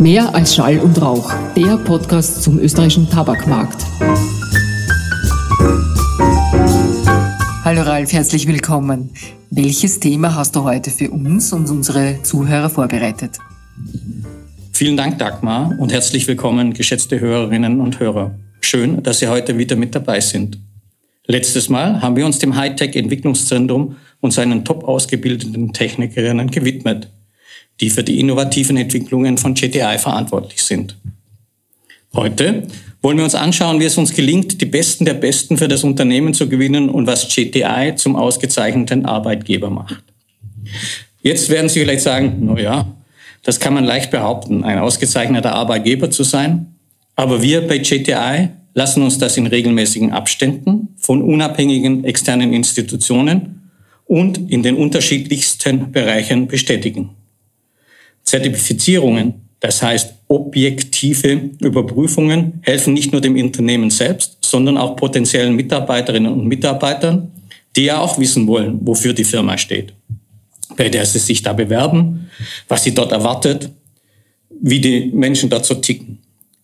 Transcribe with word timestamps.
Mehr 0.00 0.34
als 0.34 0.54
Schall 0.54 0.78
und 0.78 1.00
Rauch, 1.00 1.32
der 1.56 1.78
Podcast 1.78 2.42
zum 2.42 2.58
österreichischen 2.58 3.08
Tabakmarkt. 3.08 3.82
Hallo 7.64 7.80
Ralf, 7.80 8.12
herzlich 8.12 8.46
willkommen. 8.46 9.10
Welches 9.50 9.98
Thema 9.98 10.34
hast 10.34 10.54
du 10.54 10.64
heute 10.64 10.90
für 10.90 11.10
uns 11.10 11.52
und 11.54 11.70
unsere 11.70 12.22
Zuhörer 12.22 12.68
vorbereitet? 12.68 13.38
Vielen 14.72 14.98
Dank, 14.98 15.18
Dagmar, 15.18 15.74
und 15.78 15.92
herzlich 15.92 16.28
willkommen, 16.28 16.74
geschätzte 16.74 17.18
Hörerinnen 17.18 17.80
und 17.80 17.98
Hörer. 17.98 18.34
Schön, 18.60 19.02
dass 19.02 19.20
Sie 19.20 19.28
heute 19.28 19.56
wieder 19.56 19.76
mit 19.76 19.94
dabei 19.94 20.20
sind. 20.20 20.58
Letztes 21.26 21.70
Mal 21.70 22.02
haben 22.02 22.16
wir 22.16 22.26
uns 22.26 22.38
dem 22.38 22.54
Hightech-Entwicklungszentrum 22.54 23.96
und 24.20 24.30
seinen 24.32 24.64
top 24.64 24.84
ausgebildeten 24.84 25.72
Technikerinnen 25.72 26.50
gewidmet 26.50 27.10
die 27.80 27.90
für 27.90 28.02
die 28.02 28.20
innovativen 28.20 28.76
Entwicklungen 28.76 29.38
von 29.38 29.54
GTI 29.54 29.98
verantwortlich 29.98 30.62
sind. 30.62 30.96
Heute 32.14 32.66
wollen 33.02 33.18
wir 33.18 33.24
uns 33.24 33.34
anschauen, 33.34 33.78
wie 33.78 33.84
es 33.84 33.98
uns 33.98 34.14
gelingt, 34.14 34.60
die 34.60 34.66
Besten 34.66 35.04
der 35.04 35.14
Besten 35.14 35.58
für 35.58 35.68
das 35.68 35.84
Unternehmen 35.84 36.34
zu 36.34 36.48
gewinnen 36.48 36.88
und 36.88 37.06
was 37.06 37.28
GTI 37.28 37.94
zum 37.96 38.16
ausgezeichneten 38.16 39.04
Arbeitgeber 39.04 39.70
macht. 39.70 40.02
Jetzt 41.22 41.50
werden 41.50 41.68
Sie 41.68 41.80
vielleicht 41.80 42.02
sagen, 42.02 42.38
na 42.40 42.58
ja, 42.58 42.96
das 43.42 43.60
kann 43.60 43.74
man 43.74 43.84
leicht 43.84 44.10
behaupten, 44.10 44.64
ein 44.64 44.78
ausgezeichneter 44.78 45.54
Arbeitgeber 45.54 46.10
zu 46.10 46.22
sein. 46.22 46.74
Aber 47.14 47.42
wir 47.42 47.66
bei 47.66 47.78
GTI 47.78 48.50
lassen 48.74 49.02
uns 49.02 49.18
das 49.18 49.36
in 49.36 49.46
regelmäßigen 49.46 50.12
Abständen 50.12 50.88
von 50.96 51.22
unabhängigen 51.22 52.04
externen 52.04 52.52
Institutionen 52.52 53.70
und 54.04 54.50
in 54.50 54.62
den 54.62 54.76
unterschiedlichsten 54.76 55.92
Bereichen 55.92 56.46
bestätigen. 56.46 57.15
Zertifizierungen, 58.26 59.34
das 59.60 59.82
heißt 59.82 60.14
objektive 60.28 61.50
Überprüfungen, 61.60 62.60
helfen 62.62 62.92
nicht 62.92 63.12
nur 63.12 63.20
dem 63.20 63.36
Unternehmen 63.36 63.90
selbst, 63.90 64.38
sondern 64.42 64.76
auch 64.76 64.96
potenziellen 64.96 65.54
Mitarbeiterinnen 65.56 66.32
und 66.32 66.46
Mitarbeitern, 66.46 67.30
die 67.74 67.84
ja 67.84 67.98
auch 67.98 68.18
wissen 68.18 68.46
wollen, 68.46 68.78
wofür 68.82 69.12
die 69.12 69.24
Firma 69.24 69.56
steht, 69.56 69.92
bei 70.76 70.88
der 70.88 71.06
sie 71.06 71.20
sich 71.20 71.42
da 71.42 71.52
bewerben, 71.52 72.28
was 72.68 72.84
sie 72.84 72.94
dort 72.94 73.12
erwartet, 73.12 73.70
wie 74.60 74.80
die 74.80 75.10
Menschen 75.12 75.50
so 75.62 75.74
ticken. 75.74 76.18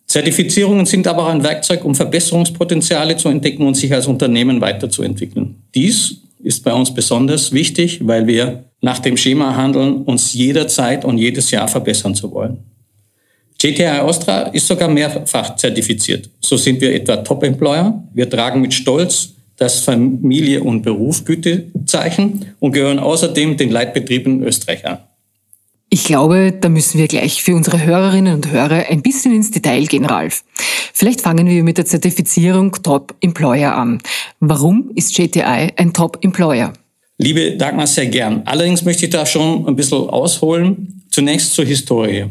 Zertifizierungen 0.07 0.85
sind 0.85 1.07
aber 1.07 1.27
auch 1.27 1.31
ein 1.31 1.43
Werkzeug, 1.43 1.85
um 1.85 1.95
Verbesserungspotenziale 1.95 3.17
zu 3.17 3.29
entdecken 3.29 3.67
und 3.67 3.77
sich 3.77 3.93
als 3.93 4.07
Unternehmen 4.07 4.61
weiterzuentwickeln. 4.61 5.63
Dies 5.75 6.22
ist 6.43 6.65
bei 6.65 6.73
uns 6.73 6.93
besonders 6.93 7.53
wichtig, 7.53 8.01
weil 8.07 8.27
wir 8.27 8.65
nach 8.81 8.99
dem 8.99 9.17
Schema 9.17 9.57
handeln, 9.57 10.03
uns 10.03 10.35
jederzeit 10.35 11.05
und 11.05 11.19
jedes 11.19 11.51
Jahr 11.51 11.69
verbessern 11.69 12.15
zu 12.15 12.33
wollen. 12.33 12.59
GTI 13.59 14.01
Austria 14.01 14.43
ist 14.49 14.67
sogar 14.67 14.89
mehrfach 14.89 15.55
zertifiziert. 15.55 16.29
So 16.41 16.57
sind 16.57 16.81
wir 16.81 16.93
etwa 16.93 17.19
Top 17.19 17.45
Employer. 17.45 18.03
Wir 18.13 18.29
tragen 18.29 18.61
mit 18.61 18.75
Stolz 18.75 19.35
das 19.57 19.81
Familie- 19.81 20.63
und 20.63 20.83
Berufsgütezeichen 20.83 22.47
und 22.59 22.73
gehören 22.73 22.99
außerdem 22.99 23.57
den 23.57 23.71
Leitbetrieben 23.71 24.43
Österreich 24.43 24.85
an. 24.85 24.99
Ich 25.95 26.05
glaube, 26.05 26.55
da 26.59 26.71
müssen 26.71 26.99
wir 26.99 27.07
gleich 27.07 27.43
für 27.43 27.55
unsere 27.55 27.85
Hörerinnen 27.85 28.33
und 28.33 28.51
Hörer 28.51 28.87
ein 28.89 29.03
bisschen 29.03 29.35
ins 29.35 29.51
Detail 29.51 29.85
gehen, 29.85 30.07
Ralf. 30.07 30.43
Vielleicht 30.95 31.21
fangen 31.21 31.47
wir 31.47 31.63
mit 31.63 31.77
der 31.77 31.85
Zertifizierung 31.85 32.73
Top 32.83 33.15
Employer 33.21 33.75
an. 33.75 33.99
Warum 34.41 34.91
ist 34.95 35.15
GTI 35.15 35.69
ein 35.77 35.93
Top 35.93 36.25
Employer? 36.25 36.73
Liebe 37.19 37.59
Dagmar, 37.59 37.87
sehr 37.87 38.07
gern. 38.07 38.41
Allerdings 38.47 38.83
möchte 38.87 39.05
ich 39.05 39.11
da 39.11 39.27
schon 39.27 39.69
ein 39.69 39.77
bisschen 39.77 40.09
ausholen. 40.09 41.03
Zunächst 41.11 41.53
zur 41.53 41.67
Historie. 41.67 42.25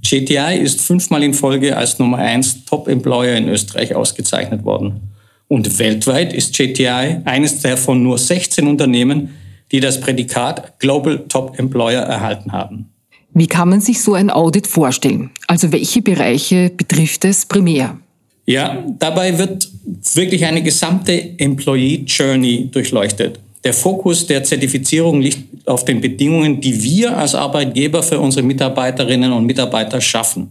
GTI 0.00 0.58
ist 0.60 0.80
fünfmal 0.80 1.22
in 1.22 1.34
Folge 1.34 1.76
als 1.76 2.00
Nummer 2.00 2.18
eins 2.18 2.64
Top 2.64 2.88
Employer 2.88 3.36
in 3.36 3.48
Österreich 3.48 3.94
ausgezeichnet 3.94 4.64
worden. 4.64 5.14
Und 5.46 5.78
weltweit 5.78 6.32
ist 6.32 6.52
GTI 6.56 7.20
eines 7.24 7.60
der 7.60 7.76
von 7.76 8.02
nur 8.02 8.18
16 8.18 8.66
Unternehmen, 8.66 9.36
die 9.70 9.78
das 9.78 10.00
Prädikat 10.00 10.80
Global 10.80 11.26
Top 11.28 11.56
Employer 11.60 12.02
erhalten 12.02 12.50
haben. 12.50 12.90
Wie 13.34 13.48
kann 13.48 13.68
man 13.68 13.80
sich 13.80 14.00
so 14.00 14.14
ein 14.14 14.30
Audit 14.30 14.68
vorstellen? 14.68 15.30
Also 15.48 15.72
welche 15.72 16.00
Bereiche 16.02 16.70
betrifft 16.70 17.24
es 17.24 17.44
primär? 17.44 17.98
Ja, 18.46 18.84
dabei 18.98 19.36
wird 19.38 19.68
wirklich 20.14 20.44
eine 20.44 20.62
gesamte 20.62 21.38
Employee 21.38 22.04
Journey 22.06 22.68
durchleuchtet. 22.70 23.40
Der 23.64 23.72
Fokus 23.72 24.26
der 24.26 24.44
Zertifizierung 24.44 25.20
liegt 25.20 25.66
auf 25.66 25.84
den 25.84 26.00
Bedingungen, 26.00 26.60
die 26.60 26.82
wir 26.82 27.16
als 27.16 27.34
Arbeitgeber 27.34 28.02
für 28.02 28.20
unsere 28.20 28.46
Mitarbeiterinnen 28.46 29.32
und 29.32 29.46
Mitarbeiter 29.46 30.00
schaffen. 30.00 30.50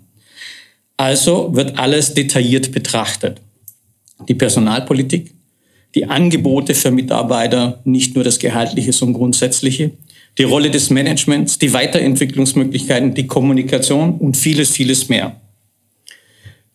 Also 0.97 1.55
wird 1.55 1.77
alles 1.77 2.13
detailliert 2.13 2.71
betrachtet. 2.71 3.39
Die 4.27 4.33
Personalpolitik, 4.33 5.33
die 5.95 6.05
Angebote 6.05 6.73
für 6.73 6.91
Mitarbeiter, 6.91 7.79
nicht 7.85 8.15
nur 8.15 8.23
das 8.23 8.39
Gehaltliche, 8.39 8.91
sondern 8.91 9.19
grundsätzliche, 9.19 9.91
die 10.37 10.43
Rolle 10.43 10.71
des 10.71 10.89
Managements, 10.89 11.59
die 11.59 11.73
Weiterentwicklungsmöglichkeiten, 11.73 13.13
die 13.13 13.27
Kommunikation 13.27 14.17
und 14.17 14.35
vieles, 14.35 14.71
vieles 14.71 15.09
mehr. 15.09 15.39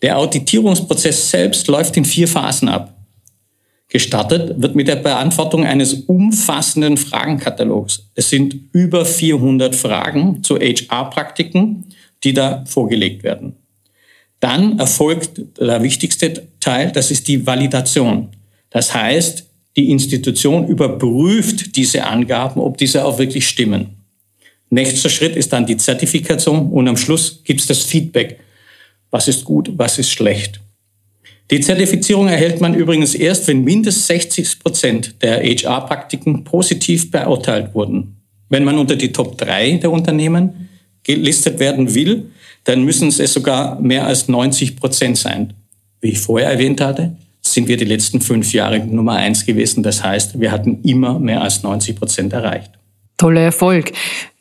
Der 0.02 0.19
Auditierungsprozess 0.19 1.30
selbst 1.30 1.66
läuft 1.66 1.96
in 1.96 2.04
vier 2.04 2.28
Phasen 2.28 2.69
ab. 2.69 2.94
Gestartet 3.88 4.60
wird 4.60 4.76
mit 4.76 4.86
der 4.86 4.96
Beantwortung 4.96 5.64
eines 5.64 5.94
umfassenden 5.94 6.96
Fragenkatalogs. 6.98 8.10
Es 8.14 8.28
sind 8.28 8.54
über 8.72 9.04
400 9.04 9.75
Fragen 9.75 10.44
zu 10.44 10.56
HR-Praktiken, 10.56 11.86
die 12.22 12.34
da 12.34 12.64
vorgelegt 12.66 13.22
werden. 13.22 13.56
Dann 14.40 14.78
erfolgt 14.78 15.40
der 15.58 15.82
wichtigste 15.82 16.48
Teil, 16.60 16.92
das 16.92 17.10
ist 17.10 17.26
die 17.26 17.46
Validation. 17.46 18.28
Das 18.70 18.94
heißt, 18.94 19.47
die 19.78 19.93
Institution 19.93 20.66
überprüft 20.66 21.77
diese 21.77 22.05
Angaben, 22.05 22.61
ob 22.61 22.77
diese 22.78 23.05
auch 23.05 23.21
wirklich 23.21 23.47
stimmen. 23.47 23.91
Nächster 24.71 25.09
Schritt 25.09 25.37
ist 25.37 25.53
dann 25.53 25.66
die 25.66 25.77
Zertifikation 25.77 26.72
und 26.72 26.89
am 26.89 26.97
Schluss 26.97 27.43
gibt 27.44 27.61
es 27.61 27.69
das 27.69 27.84
Feedback. 27.84 28.41
Was 29.12 29.28
ist 29.28 29.44
gut, 29.44 29.71
was 29.77 30.00
ist 30.00 30.11
schlecht. 30.11 30.61
Die 31.53 31.61
Zertifizierung 31.61 32.27
erhält 32.27 32.61
man 32.61 32.75
übrigens 32.75 33.15
erst, 33.15 33.47
wenn 33.47 33.62
mindestens 33.62 34.09
60 34.09 34.59
Prozent 34.59 35.22
der 35.22 35.44
HR-Praktiken 35.44 36.43
positiv 36.43 37.12
beurteilt 37.12 37.72
wurden. 37.72 38.17
Wenn 38.49 38.65
man 38.65 38.78
unter 38.78 38.97
die 38.97 39.12
Top 39.12 39.38
3 39.38 39.75
der 39.75 39.93
Unternehmen 39.93 40.69
gelistet 41.05 41.61
werden 41.61 41.94
will, 41.94 42.33
dann 42.65 42.84
müssen 42.84 43.09
es 43.11 43.33
sogar 43.33 43.81
mehr 43.81 44.09
als 44.09 44.27
90 44.27 44.75
Prozent 44.75 45.19
sein. 45.19 45.55
Wie 46.00 46.09
ich 46.09 46.19
vorher 46.19 46.50
erwähnt 46.50 46.81
hatte, 46.81 47.17
sind 47.53 47.69
wir 47.69 47.76
die 47.76 47.84
letzten 47.84 48.20
fünf 48.20 48.53
Jahre 48.53 48.78
Nummer 48.81 49.14
eins 49.14 49.47
gewesen. 49.47 49.82
Das 49.82 50.03
heißt, 50.03 50.41
wir 50.41 50.53
hatten 50.53 50.82
immer 50.82 51.19
mehr 51.19 51.42
als 51.42 51.62
90 51.62 51.97
Prozent 51.97 52.32
erreicht. 52.32 52.72
Toller 53.16 53.41
Erfolg. 53.41 53.92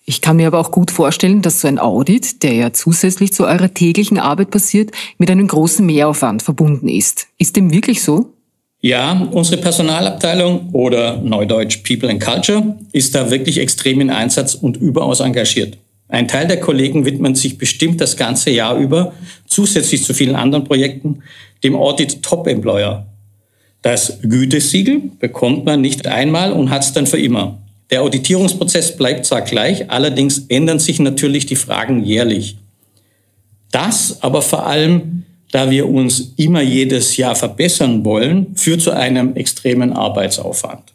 Ich 0.05 0.21
kann 0.21 0.37
mir 0.37 0.47
aber 0.47 0.59
auch 0.59 0.71
gut 0.71 0.89
vorstellen, 0.89 1.41
dass 1.41 1.61
so 1.61 1.67
ein 1.67 1.79
Audit, 1.79 2.41
der 2.43 2.53
ja 2.53 2.71
zusätzlich 2.71 3.33
zu 3.33 3.45
eurer 3.45 3.73
täglichen 3.73 4.19
Arbeit 4.19 4.51
passiert, 4.51 4.91
mit 5.17 5.29
einem 5.29 5.47
großen 5.47 5.85
Mehraufwand 5.85 6.41
verbunden 6.43 6.87
ist. 6.87 7.27
Ist 7.37 7.57
dem 7.57 7.73
wirklich 7.73 8.01
so? 8.01 8.33
Ja, 8.79 9.27
unsere 9.31 9.59
Personalabteilung 9.59 10.69
oder 10.71 11.17
Neudeutsch 11.17 11.83
People 11.83 12.09
and 12.09 12.23
Culture 12.23 12.77
ist 12.93 13.15
da 13.15 13.31
wirklich 13.31 13.57
extrem 13.57 13.99
in 13.99 14.09
Einsatz 14.09 14.53
und 14.53 14.77
überaus 14.77 15.19
engagiert. 15.19 15.77
Ein 16.09 16.27
Teil 16.27 16.47
der 16.47 16.61
Kollegen 16.61 17.03
widmet 17.03 17.35
sich 17.35 17.57
bestimmt 17.57 17.99
das 17.99 18.15
ganze 18.15 18.49
Jahr 18.49 18.77
über, 18.77 19.13
zusätzlich 19.45 20.03
zu 20.03 20.13
vielen 20.13 20.35
anderen 20.35 20.63
Projekten, 20.63 21.23
dem 21.63 21.75
Audit 21.75 22.23
Top 22.23 22.47
Employer. 22.47 23.05
Das 23.81 24.19
Gütesiegel 24.21 25.01
bekommt 25.19 25.65
man 25.65 25.81
nicht 25.81 26.07
einmal 26.07 26.51
und 26.51 26.69
hat 26.69 26.83
es 26.83 26.93
dann 26.93 27.07
für 27.07 27.19
immer. 27.19 27.59
Der 27.89 28.01
Auditierungsprozess 28.01 28.97
bleibt 28.97 29.25
zwar 29.25 29.41
gleich, 29.41 29.89
allerdings 29.89 30.39
ändern 30.49 30.79
sich 30.79 30.99
natürlich 30.99 31.45
die 31.45 31.55
Fragen 31.55 32.03
jährlich. 32.03 32.57
Das 33.71 34.21
aber 34.21 34.41
vor 34.41 34.65
allem, 34.65 35.23
da 35.51 35.69
wir 35.71 35.87
uns 35.87 36.33
immer 36.35 36.61
jedes 36.61 37.15
Jahr 37.15 37.35
verbessern 37.35 38.03
wollen, 38.03 38.55
führt 38.55 38.81
zu 38.81 38.91
einem 38.91 39.35
extremen 39.35 39.93
Arbeitsaufwand. 39.93 40.93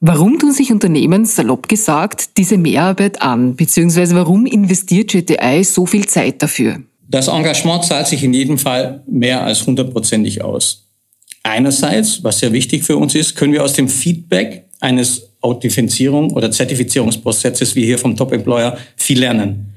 Warum 0.00 0.38
tun 0.38 0.52
sich 0.52 0.72
Unternehmen, 0.72 1.24
salopp 1.24 1.68
gesagt, 1.68 2.36
diese 2.36 2.58
Mehrarbeit 2.58 3.22
an, 3.22 3.56
beziehungsweise 3.56 4.14
warum 4.14 4.46
investiert 4.46 5.10
GTI 5.10 5.64
so 5.64 5.86
viel 5.86 6.06
Zeit 6.06 6.42
dafür? 6.42 6.80
Das 7.08 7.28
Engagement 7.28 7.84
zahlt 7.84 8.08
sich 8.08 8.24
in 8.24 8.34
jedem 8.34 8.58
Fall 8.58 9.02
mehr 9.06 9.42
als 9.42 9.66
hundertprozentig 9.66 10.42
aus. 10.42 10.86
Einerseits, 11.42 12.24
was 12.24 12.40
sehr 12.40 12.52
wichtig 12.52 12.82
für 12.82 12.96
uns 12.96 13.14
ist, 13.14 13.36
können 13.36 13.52
wir 13.52 13.62
aus 13.62 13.74
dem 13.74 13.88
Feedback 13.88 14.64
eines 14.80 15.30
Authentifizierung 15.40 16.32
oder 16.32 16.50
Zertifizierungsprozesses 16.50 17.76
wie 17.76 17.84
hier 17.84 17.98
vom 17.98 18.16
Top 18.16 18.32
Employer 18.32 18.76
viel 18.96 19.20
lernen. 19.20 19.72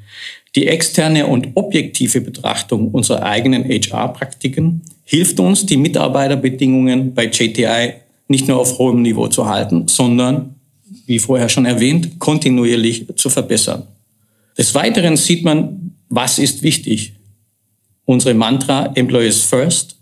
Die 0.55 0.67
externe 0.67 1.27
und 1.27 1.49
objektive 1.53 2.21
Betrachtung 2.21 2.89
unserer 2.89 3.21
eigenen 3.23 3.63
HR-Praktiken 3.65 4.81
hilft 5.03 5.39
uns, 5.39 5.65
die 5.65 5.77
Mitarbeiterbedingungen 5.77 7.13
bei 7.13 7.25
JTI 7.25 7.93
nicht 8.27 8.47
nur 8.47 8.59
auf 8.59 8.79
hohem 8.79 9.03
Niveau 9.03 9.27
zu 9.27 9.47
halten, 9.47 9.87
sondern, 9.87 10.55
wie 11.05 11.19
vorher 11.19 11.49
schon 11.49 11.65
erwähnt, 11.65 12.17
kontinuierlich 12.17 13.05
zu 13.15 13.29
verbessern. 13.29 13.83
Des 14.57 14.73
Weiteren 14.73 15.17
sieht 15.17 15.43
man, 15.43 15.95
was 16.09 16.39
ist 16.39 16.63
wichtig. 16.63 17.13
Unsere 18.09 18.33
Mantra 18.33 18.91
Employees 18.95 19.43
First. 19.43 19.95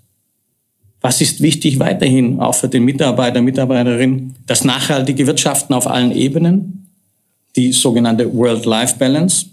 Was 1.02 1.20
ist 1.20 1.42
wichtig 1.42 1.78
weiterhin, 1.78 2.40
auch 2.40 2.56
für 2.56 2.70
den 2.70 2.86
Mitarbeiter, 2.86 3.42
Mitarbeiterin? 3.42 4.34
Das 4.46 4.64
nachhaltige 4.64 5.28
Wirtschaften 5.28 5.74
auf 5.74 5.88
allen 5.88 6.14
Ebenen, 6.14 6.88
die 7.58 7.74
sogenannte 7.74 8.34
World-Life-Balance. 8.34 9.48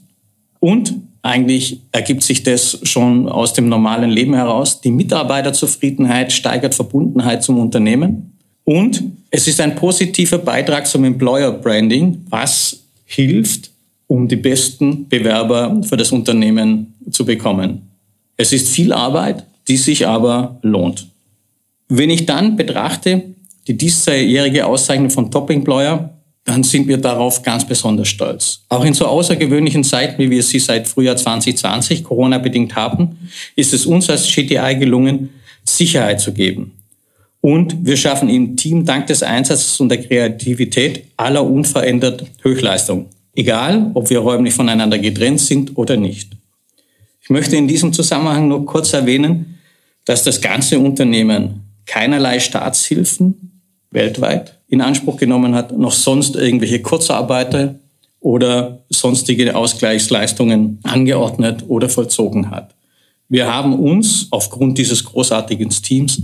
Und 0.61 0.95
eigentlich 1.23 1.81
ergibt 1.91 2.23
sich 2.23 2.45
das 2.45 2.79
schon 2.85 3.29
aus 3.29 3.55
dem 3.55 3.69
normalen 3.69 4.11
Leben 4.11 4.35
heraus. 4.35 4.81
Die 4.81 4.93
Mitarbeiterzufriedenheit 4.93 6.33
steigert 6.33 6.77
Verbundenheit 6.77 7.43
zum 7.43 7.59
Unternehmen. 7.59 8.39
Und 8.63 9.03
es 9.31 9.49
ist 9.49 9.61
ein 9.61 9.75
positiver 9.75 10.39
Beitrag 10.39 10.87
zum 10.87 11.03
Employer 11.03 11.51
Branding, 11.51 12.25
was 12.31 12.85
hilft, 13.05 13.73
um 14.07 14.29
die 14.29 14.37
besten 14.37 15.09
Bewerber 15.09 15.83
für 15.83 15.97
das 15.97 16.13
Unternehmen 16.13 16.95
zu 17.11 17.25
bekommen. 17.25 17.94
Es 18.37 18.53
ist 18.53 18.69
viel 18.69 18.93
Arbeit, 18.93 19.45
die 19.69 19.77
sich 19.77 20.07
aber 20.07 20.59
lohnt. 20.63 21.07
Wenn 21.89 22.11
ich 22.11 22.27
dann 22.27 22.57
betrachte 22.57 23.23
die 23.67 23.77
diesjährige 23.77 24.67
Auszeichnung 24.67 25.11
von 25.11 25.31
Top 25.31 25.51
Employer, 25.51 26.11
dann 26.45 26.63
sind 26.63 26.87
wir 26.89 26.99
darauf 26.99 27.43
ganz 27.43 27.67
besonders 27.67 28.09
stolz. 28.09 28.61
Auch 28.69 28.85
in 28.85 28.93
so 28.93 29.07
außergewöhnlichen 29.07 29.83
Zeiten, 29.83 30.23
wie 30.23 30.31
wir 30.31 30.43
sie 30.43 30.59
seit 30.59 30.87
Frühjahr 30.87 31.17
2020 31.17 32.05
Corona-bedingt 32.05 32.77
haben, 32.77 33.31
ist 33.57 33.73
es 33.73 33.87
uns 33.87 34.11
als 34.11 34.27
GTI 34.27 34.77
gelungen, 34.79 35.31
Sicherheit 35.65 36.21
zu 36.21 36.33
geben. 36.33 36.73
Und 37.41 37.85
wir 37.85 37.97
schaffen 37.97 38.29
im 38.29 38.57
Team 38.57 38.85
dank 38.85 39.07
des 39.07 39.23
Einsatzes 39.23 39.81
und 39.81 39.89
der 39.89 40.03
Kreativität 40.03 41.05
aller 41.17 41.45
unverändert 41.45 42.25
Höchstleistung. 42.43 43.07
Egal, 43.35 43.91
ob 43.95 44.09
wir 44.11 44.19
räumlich 44.21 44.55
voneinander 44.55 44.99
getrennt 44.99 45.41
sind 45.41 45.77
oder 45.77 45.97
nicht. 45.97 46.33
Ich 47.25 47.31
möchte 47.31 47.57
in 47.57 47.67
diesem 47.67 47.95
Zusammenhang 47.95 48.49
nur 48.49 48.67
kurz 48.67 48.93
erwähnen, 48.93 49.59
dass 50.05 50.25
das 50.25 50.43
ganze 50.43 50.79
Unternehmen 50.79 51.63
keinerlei 51.87 52.39
Staatshilfen 52.39 53.63
weltweit 53.91 54.61
in 54.69 54.83
Anspruch 54.83 55.17
genommen 55.17 55.55
hat, 55.55 55.73
noch 55.77 55.93
sonst 55.93 56.37
irgendwelche 56.37 56.83
Kurzarbeiter 56.83 57.77
oder 58.21 58.85
sonstige 58.91 59.57
Ausgleichsleistungen 59.57 60.81
angeordnet 60.83 61.65
oder 61.67 61.89
vollzogen 61.89 62.51
hat. 62.51 62.75
Wir 63.31 63.51
haben 63.51 63.79
uns 63.79 64.29
aufgrund 64.31 64.77
dieses 64.77 65.03
großartigen 65.03 65.71
Teams 65.71 66.23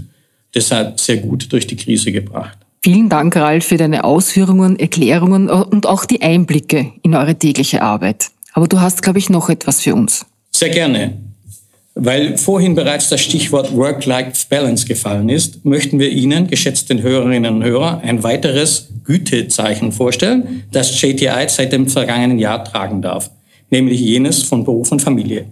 deshalb 0.54 1.00
sehr 1.00 1.16
gut 1.16 1.50
durch 1.50 1.66
die 1.66 1.76
Krise 1.76 2.12
gebracht. 2.12 2.58
Vielen 2.82 3.08
Dank, 3.08 3.34
Ralf, 3.36 3.64
für 3.64 3.78
deine 3.78 4.04
Ausführungen, 4.04 4.78
Erklärungen 4.78 5.48
und 5.48 5.86
auch 5.86 6.04
die 6.04 6.20
Einblicke 6.20 6.92
in 7.02 7.14
eure 7.14 7.36
tägliche 7.36 7.80
Arbeit. 7.80 8.28
Aber 8.52 8.68
du 8.68 8.80
hast, 8.80 9.02
glaube 9.02 9.18
ich, 9.18 9.30
noch 9.30 9.48
etwas 9.48 9.80
für 9.80 9.94
uns. 9.94 10.26
Sehr 10.50 10.70
gerne. 10.70 11.18
Weil 11.94 12.38
vorhin 12.38 12.74
bereits 12.74 13.08
das 13.08 13.20
Stichwort 13.20 13.74
Work-Life-Balance 13.74 14.86
gefallen 14.86 15.28
ist, 15.28 15.64
möchten 15.64 15.98
wir 15.98 16.08
Ihnen, 16.10 16.46
geschätzten 16.46 17.02
Hörerinnen 17.02 17.56
und 17.56 17.64
Hörer, 17.64 18.00
ein 18.02 18.22
weiteres 18.22 18.88
Gütezeichen 19.04 19.92
vorstellen, 19.92 20.62
das 20.72 21.00
JTI 21.00 21.46
seit 21.48 21.72
dem 21.72 21.88
vergangenen 21.88 22.38
Jahr 22.38 22.64
tragen 22.64 23.02
darf, 23.02 23.30
nämlich 23.70 24.00
jenes 24.00 24.42
von 24.42 24.64
Beruf 24.64 24.92
und 24.92 25.02
Familie. 25.02 25.46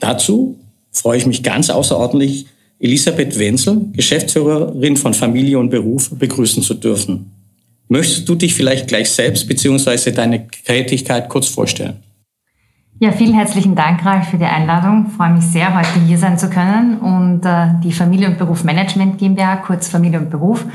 Dazu 0.00 0.58
freue 0.90 1.18
ich 1.18 1.26
mich 1.26 1.42
ganz 1.42 1.70
außerordentlich, 1.70 2.46
Elisabeth 2.80 3.38
Wenzel, 3.38 3.82
Geschäftsführerin 3.92 4.96
von 4.96 5.14
Familie 5.14 5.58
und 5.58 5.70
Beruf, 5.70 6.10
begrüßen 6.10 6.62
zu 6.62 6.74
dürfen. 6.74 7.30
Möchtest 7.88 8.28
du 8.28 8.34
dich 8.34 8.54
vielleicht 8.54 8.88
gleich 8.88 9.10
selbst 9.10 9.46
bzw. 9.46 10.12
deine 10.12 10.48
Tätigkeit 10.48 11.28
kurz 11.28 11.46
vorstellen? 11.46 11.98
Ja, 13.02 13.12
vielen 13.12 13.32
herzlichen 13.32 13.74
Dank, 13.74 14.04
Ralf, 14.04 14.28
für 14.28 14.36
die 14.36 14.44
Einladung. 14.44 15.06
Ich 15.08 15.14
freue 15.14 15.30
mich 15.30 15.46
sehr, 15.46 15.74
heute 15.74 16.00
hier 16.06 16.18
sein 16.18 16.36
zu 16.36 16.50
können 16.50 16.98
und 16.98 17.46
äh, 17.46 17.68
die 17.82 17.92
Familie- 17.92 18.28
und 18.28 18.36
Beruf 18.36 18.62
Management 18.62 19.16
GmbH, 19.16 19.56
kurz 19.56 19.88
Familie 19.88 20.20
und 20.20 20.28
Beruf, 20.28 20.66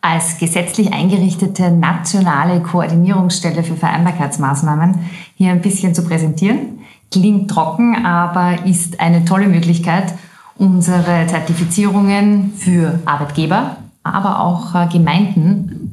als 0.00 0.38
gesetzlich 0.38 0.94
eingerichtete 0.94 1.70
nationale 1.70 2.62
Koordinierungsstelle 2.62 3.62
für 3.62 3.76
Vereinbarkeitsmaßnahmen 3.76 5.00
hier 5.34 5.50
ein 5.50 5.60
bisschen 5.60 5.94
zu 5.94 6.02
präsentieren. 6.02 6.78
Klingt 7.12 7.50
trocken, 7.50 8.06
aber 8.06 8.64
ist 8.64 8.98
eine 8.98 9.26
tolle 9.26 9.46
Möglichkeit, 9.46 10.14
unsere 10.56 11.26
Zertifizierungen 11.26 12.54
für 12.56 13.00
Arbeitgeber, 13.04 13.76
aber 14.02 14.40
auch 14.40 14.74
äh, 14.74 14.88
Gemeinden 14.90 15.85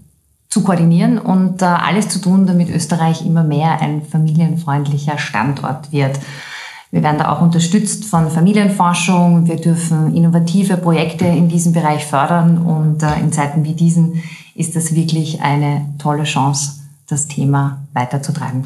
zu 0.54 0.62
koordinieren 0.62 1.18
und 1.18 1.64
äh, 1.64 1.66
alles 1.66 2.10
zu 2.10 2.20
tun, 2.20 2.46
damit 2.46 2.70
Österreich 2.70 3.26
immer 3.26 3.44
mehr 3.44 3.82
ein 3.82 4.04
familienfreundlicher 4.04 5.18
Standort 5.18 5.92
wird. 5.92 6.20
Wir 6.92 7.02
werden 7.02 7.18
da 7.18 7.34
auch 7.34 7.42
unterstützt 7.42 8.06
von 8.06 8.30
Familienforschung. 8.30 9.48
Wir 9.48 9.56
dürfen 9.56 10.16
innovative 10.16 10.78
Projekte 10.78 11.26
in 11.26 11.50
diesem 11.50 11.74
Bereich 11.74 12.06
fördern 12.06 12.60
und 12.60 13.02
äh, 13.02 13.20
in 13.20 13.32
Zeiten 13.32 13.66
wie 13.66 13.74
diesen 13.74 14.22
ist 14.54 14.76
das 14.76 14.94
wirklich 14.94 15.42
eine 15.42 15.88
tolle 15.98 16.24
Chance, 16.24 16.74
das 17.10 17.28
Thema 17.28 17.82
weiterzutreiben. 17.94 18.66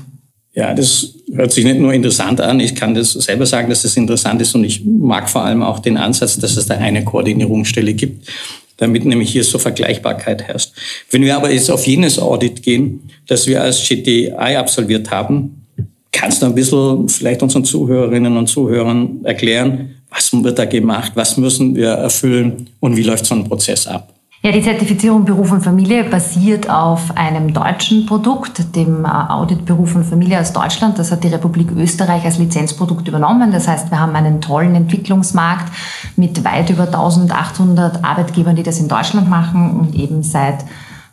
Ja, 0.54 0.74
das 0.74 1.14
hört 1.32 1.54
sich 1.54 1.64
nicht 1.64 1.80
nur 1.80 1.94
interessant 1.94 2.42
an. 2.42 2.60
Ich 2.60 2.76
kann 2.76 2.96
das 2.96 3.14
selber 3.14 3.46
sagen, 3.46 3.70
dass 3.70 3.84
das 3.84 3.96
interessant 3.96 4.42
ist 4.42 4.54
und 4.56 4.66
ich 4.66 4.84
mag 4.84 5.30
vor 5.30 5.46
allem 5.46 5.64
auch 5.64 5.80
den 5.80 5.96
Ansatz, 5.96 6.38
dass 6.38 6.58
es 6.58 6.66
da 6.66 6.76
eine 6.76 7.06
Koordinierungsstelle 7.06 7.94
gibt 7.94 8.28
damit 8.78 9.06
nämlich 9.06 9.32
hier 9.32 9.44
so 9.44 9.60
Vergleichbarkeit 9.60 10.44
herrscht. 10.44 10.72
Wenn 11.12 11.24
wir 11.24 11.36
aber 11.36 11.52
jetzt 11.52 11.70
auf 11.70 11.86
jenes 11.86 12.20
Audit 12.20 12.64
gehen, 12.64 13.10
das 13.28 13.48
wir 13.48 13.62
als 13.62 13.88
GTI 13.88 14.56
absolviert 14.56 15.12
haben, 15.12 15.66
kannst 16.12 16.42
du 16.42 16.48
ein 16.48 16.56
bisschen 16.56 17.10
vielleicht 17.10 17.44
unseren 17.44 17.66
Zuhörerinnen 17.66 18.38
und 18.38 18.48
Zuhörern 18.48 19.20
erklären, 19.24 19.96
was 20.10 20.32
wird 20.32 20.58
da 20.58 20.66
gemacht, 20.66 21.12
was 21.16 21.38
müssen 21.38 21.76
wir 21.76 21.90
erfüllen 21.90 22.70
und 22.80 22.96
wie 22.96 23.04
läuft 23.04 23.26
so 23.26 23.36
ein 23.36 23.44
Prozess 23.44 23.88
ab? 23.88 24.17
Ja, 24.48 24.54
die 24.54 24.62
Zertifizierung 24.62 25.26
Beruf 25.26 25.52
und 25.52 25.60
Familie 25.60 26.06
basiert 26.06 26.70
auf 26.70 27.18
einem 27.18 27.54
deutschen 27.54 28.06
Produkt, 28.06 28.78
dem 28.78 29.04
äh, 29.04 29.10
Audit 29.10 29.66
Beruf 29.66 29.94
und 29.94 30.06
Familie 30.06 30.40
aus 30.40 30.54
Deutschland. 30.54 30.98
Das 30.98 31.12
hat 31.12 31.26
die 31.26 31.28
Republik 31.28 31.70
Österreich 31.76 32.24
als 32.24 32.38
Lizenzprodukt 32.38 33.10
übernommen. 33.10 33.52
Das 33.52 33.68
heißt, 33.68 33.92
wir 33.92 34.00
haben 34.00 34.16
einen 34.16 34.40
tollen 34.40 34.74
Entwicklungsmarkt 34.74 35.70
mit 36.16 36.46
weit 36.46 36.70
über 36.70 36.84
1800 36.84 38.06
Arbeitgebern, 38.06 38.56
die 38.56 38.64
das 38.64 38.80
in 38.80 38.88
Deutschland 38.88 39.30
machen 39.30 39.82
und 39.82 39.94
eben 39.96 40.24
seit 40.24 40.64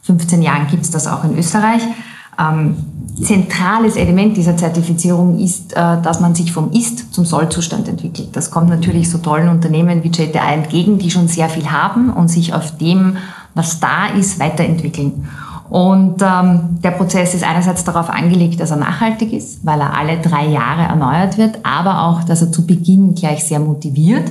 15 0.02 0.40
Jahren 0.40 0.68
gibt 0.68 0.84
es 0.84 0.92
das 0.92 1.08
auch 1.08 1.24
in 1.24 1.36
Österreich. 1.36 1.82
Ähm, 2.38 2.76
zentrales 3.22 3.96
Element 3.96 4.36
dieser 4.36 4.56
Zertifizierung 4.56 5.38
ist, 5.38 5.72
äh, 5.72 6.00
dass 6.02 6.20
man 6.20 6.34
sich 6.34 6.52
vom 6.52 6.72
Ist 6.72 7.14
zum 7.14 7.24
Soll-Zustand 7.24 7.88
entwickelt. 7.88 8.30
Das 8.32 8.50
kommt 8.50 8.68
natürlich 8.68 9.10
so 9.10 9.18
tollen 9.18 9.48
Unternehmen 9.48 10.02
wie 10.02 10.08
JTI 10.08 10.52
entgegen, 10.52 10.98
die 10.98 11.10
schon 11.10 11.28
sehr 11.28 11.48
viel 11.48 11.70
haben 11.70 12.10
und 12.10 12.28
sich 12.28 12.54
auf 12.54 12.76
dem, 12.76 13.16
was 13.54 13.78
da 13.80 14.06
ist, 14.06 14.40
weiterentwickeln. 14.40 15.28
Und 15.70 16.20
ähm, 16.22 16.78
der 16.82 16.90
Prozess 16.90 17.34
ist 17.34 17.42
einerseits 17.42 17.84
darauf 17.84 18.10
angelegt, 18.10 18.60
dass 18.60 18.70
er 18.70 18.76
nachhaltig 18.76 19.32
ist, 19.32 19.64
weil 19.64 19.80
er 19.80 19.96
alle 19.96 20.18
drei 20.18 20.46
Jahre 20.46 20.82
erneuert 20.82 21.38
wird, 21.38 21.58
aber 21.62 22.02
auch, 22.02 22.24
dass 22.24 22.42
er 22.42 22.52
zu 22.52 22.66
Beginn 22.66 23.14
gleich 23.14 23.44
sehr 23.44 23.60
motiviert. 23.60 24.30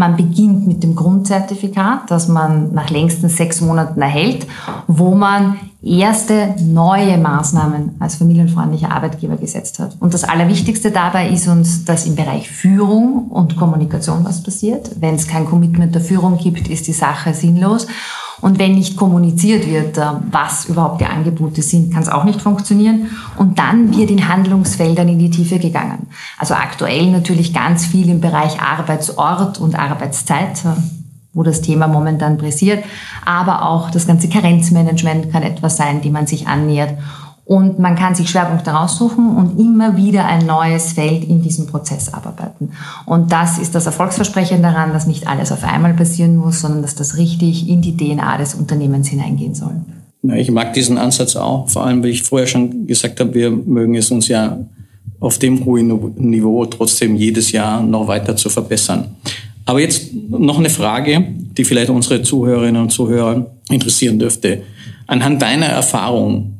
Man 0.00 0.16
beginnt 0.16 0.66
mit 0.66 0.82
dem 0.82 0.96
Grundzertifikat, 0.96 2.10
das 2.10 2.26
man 2.26 2.72
nach 2.72 2.88
längsten 2.88 3.28
sechs 3.28 3.60
Monaten 3.60 4.00
erhält, 4.00 4.46
wo 4.86 5.14
man 5.14 5.58
erste 5.82 6.54
neue 6.58 7.18
Maßnahmen 7.18 7.96
als 7.98 8.14
familienfreundlicher 8.14 8.90
Arbeitgeber 8.90 9.36
gesetzt 9.36 9.78
hat. 9.78 9.98
Und 10.00 10.14
das 10.14 10.24
Allerwichtigste 10.24 10.90
dabei 10.90 11.28
ist 11.28 11.48
uns, 11.48 11.84
dass 11.84 12.06
im 12.06 12.16
Bereich 12.16 12.48
Führung 12.50 13.26
und 13.28 13.58
Kommunikation 13.58 14.24
was 14.24 14.42
passiert. 14.42 14.90
Wenn 14.98 15.16
es 15.16 15.28
kein 15.28 15.44
Commitment 15.44 15.94
der 15.94 16.00
Führung 16.00 16.38
gibt, 16.38 16.68
ist 16.68 16.86
die 16.86 16.94
Sache 16.94 17.34
sinnlos. 17.34 17.86
Und 18.40 18.58
wenn 18.58 18.74
nicht 18.74 18.96
kommuniziert 18.96 19.66
wird, 19.66 19.98
äh, 19.98 20.06
was 20.30 20.66
überhaupt 20.66 21.00
die 21.00 21.06
Angebote 21.06 21.62
sind, 21.62 21.92
kann 21.92 22.02
es 22.02 22.08
auch 22.08 22.24
nicht 22.24 22.40
funktionieren. 22.40 23.10
Und 23.36 23.58
dann 23.58 23.94
wird 23.96 24.10
in 24.10 24.28
Handlungsfeldern 24.28 25.08
in 25.08 25.18
die 25.18 25.30
Tiefe 25.30 25.58
gegangen. 25.58 26.06
Also 26.38 26.54
aktuell 26.54 27.10
natürlich 27.10 27.52
ganz 27.52 27.84
viel 27.84 28.08
im 28.08 28.20
Bereich 28.20 28.60
Arbeitsort 28.60 29.58
und 29.58 29.78
Arbeitszeit, 29.78 30.64
äh, 30.64 30.80
wo 31.32 31.42
das 31.42 31.60
Thema 31.60 31.86
momentan 31.86 32.38
pressiert. 32.38 32.84
Aber 33.24 33.66
auch 33.66 33.90
das 33.90 34.06
ganze 34.06 34.28
Karenzmanagement 34.28 35.30
kann 35.30 35.42
etwas 35.42 35.76
sein, 35.76 36.00
die 36.00 36.10
man 36.10 36.26
sich 36.26 36.48
annähert. 36.48 36.94
Und 37.50 37.80
man 37.80 37.96
kann 37.96 38.14
sich 38.14 38.30
Schwerpunkte 38.30 38.70
raussuchen 38.70 39.36
und 39.36 39.58
immer 39.58 39.96
wieder 39.96 40.24
ein 40.24 40.46
neues 40.46 40.92
Feld 40.92 41.24
in 41.24 41.42
diesem 41.42 41.66
Prozess 41.66 42.14
abarbeiten. 42.14 42.70
Und 43.06 43.32
das 43.32 43.58
ist 43.58 43.74
das 43.74 43.86
Erfolgsversprechen 43.86 44.62
daran, 44.62 44.92
dass 44.92 45.08
nicht 45.08 45.26
alles 45.26 45.50
auf 45.50 45.64
einmal 45.64 45.94
passieren 45.94 46.36
muss, 46.36 46.60
sondern 46.60 46.82
dass 46.82 46.94
das 46.94 47.16
richtig 47.16 47.68
in 47.68 47.82
die 47.82 47.96
DNA 47.96 48.38
des 48.38 48.54
Unternehmens 48.54 49.08
hineingehen 49.08 49.56
soll. 49.56 49.72
Ich 50.36 50.48
mag 50.52 50.74
diesen 50.74 50.96
Ansatz 50.96 51.34
auch, 51.34 51.68
vor 51.68 51.84
allem, 51.84 52.04
weil 52.04 52.10
ich 52.10 52.22
vorher 52.22 52.46
schon 52.46 52.86
gesagt 52.86 53.18
habe, 53.18 53.34
wir 53.34 53.50
mögen 53.50 53.96
es 53.96 54.12
uns 54.12 54.28
ja 54.28 54.56
auf 55.18 55.40
dem 55.40 55.64
hohen 55.64 55.88
Niveau 56.18 56.64
trotzdem 56.66 57.16
jedes 57.16 57.50
Jahr 57.50 57.82
noch 57.82 58.06
weiter 58.06 58.36
zu 58.36 58.48
verbessern. 58.48 59.16
Aber 59.64 59.80
jetzt 59.80 60.14
noch 60.28 60.60
eine 60.60 60.70
Frage, 60.70 61.20
die 61.58 61.64
vielleicht 61.64 61.90
unsere 61.90 62.22
Zuhörerinnen 62.22 62.80
und 62.80 62.90
Zuhörer 62.90 63.44
interessieren 63.70 64.20
dürfte. 64.20 64.62
Anhand 65.08 65.42
deiner 65.42 65.66
Erfahrung, 65.66 66.59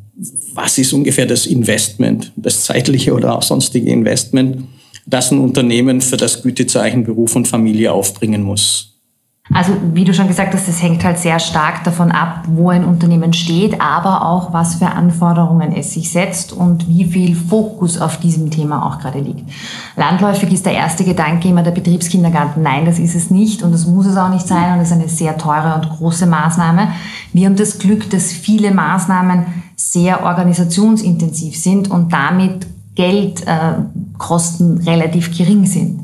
was 0.55 0.79
ist 0.79 0.93
ungefähr 0.93 1.27
das 1.27 1.47
Investment, 1.47 2.33
das 2.37 2.65
zeitliche 2.65 3.15
oder 3.15 3.37
auch 3.37 3.43
sonstige 3.43 3.91
Investment, 3.91 4.65
das 5.07 5.31
ein 5.31 5.39
Unternehmen 5.39 6.00
für 6.00 6.17
das 6.17 6.43
Gütezeichen 6.43 7.05
Beruf 7.05 7.37
und 7.37 7.49
Familie 7.49 7.93
aufbringen 7.93 8.43
muss? 8.43 8.91
Also 9.53 9.73
wie 9.95 10.05
du 10.05 10.15
schon 10.15 10.29
gesagt 10.29 10.55
hast, 10.55 10.69
es 10.69 10.81
hängt 10.81 11.03
halt 11.03 11.19
sehr 11.19 11.41
stark 11.41 11.83
davon 11.83 12.12
ab, 12.12 12.45
wo 12.47 12.71
ein 12.71 12.85
Unternehmen 12.85 13.33
steht, 13.33 13.81
aber 13.81 14.25
auch, 14.25 14.53
was 14.53 14.77
für 14.77 14.87
Anforderungen 14.87 15.73
es 15.75 15.93
sich 15.93 16.12
setzt 16.12 16.53
und 16.53 16.87
wie 16.87 17.05
viel 17.05 17.35
Fokus 17.35 18.00
auf 18.00 18.21
diesem 18.21 18.53
Thema 18.53 18.87
auch 18.87 19.00
gerade 19.00 19.19
liegt. 19.19 19.43
Landläufig 19.97 20.53
ist 20.53 20.67
der 20.67 20.75
erste 20.75 21.03
Gedanke 21.03 21.49
immer 21.49 21.65
der 21.65 21.73
Betriebskindergarten. 21.73 22.62
Nein, 22.62 22.85
das 22.85 23.00
ist 23.00 23.17
es 23.17 23.31
nicht 23.31 23.65
und 23.65 23.73
das 23.73 23.87
muss 23.87 24.07
es 24.07 24.17
auch 24.17 24.29
nicht 24.29 24.47
sein 24.47 24.75
und 24.75 24.81
es 24.81 24.93
ist 24.93 24.95
eine 24.95 25.09
sehr 25.09 25.37
teure 25.37 25.75
und 25.75 25.89
große 25.97 26.27
Maßnahme. 26.27 26.93
Wir 27.33 27.47
haben 27.47 27.57
das 27.57 27.81
Glück, 27.81 28.09
dass 28.11 28.33
viele 28.33 28.71
Maßnahmen 28.71 29.47
sehr 29.81 30.25
organisationsintensiv 30.25 31.57
sind 31.57 31.91
und 31.91 32.13
damit 32.13 32.67
Geldkosten 32.95 34.81
äh, 34.81 34.91
relativ 34.91 35.37
gering 35.37 35.65
sind. 35.65 36.03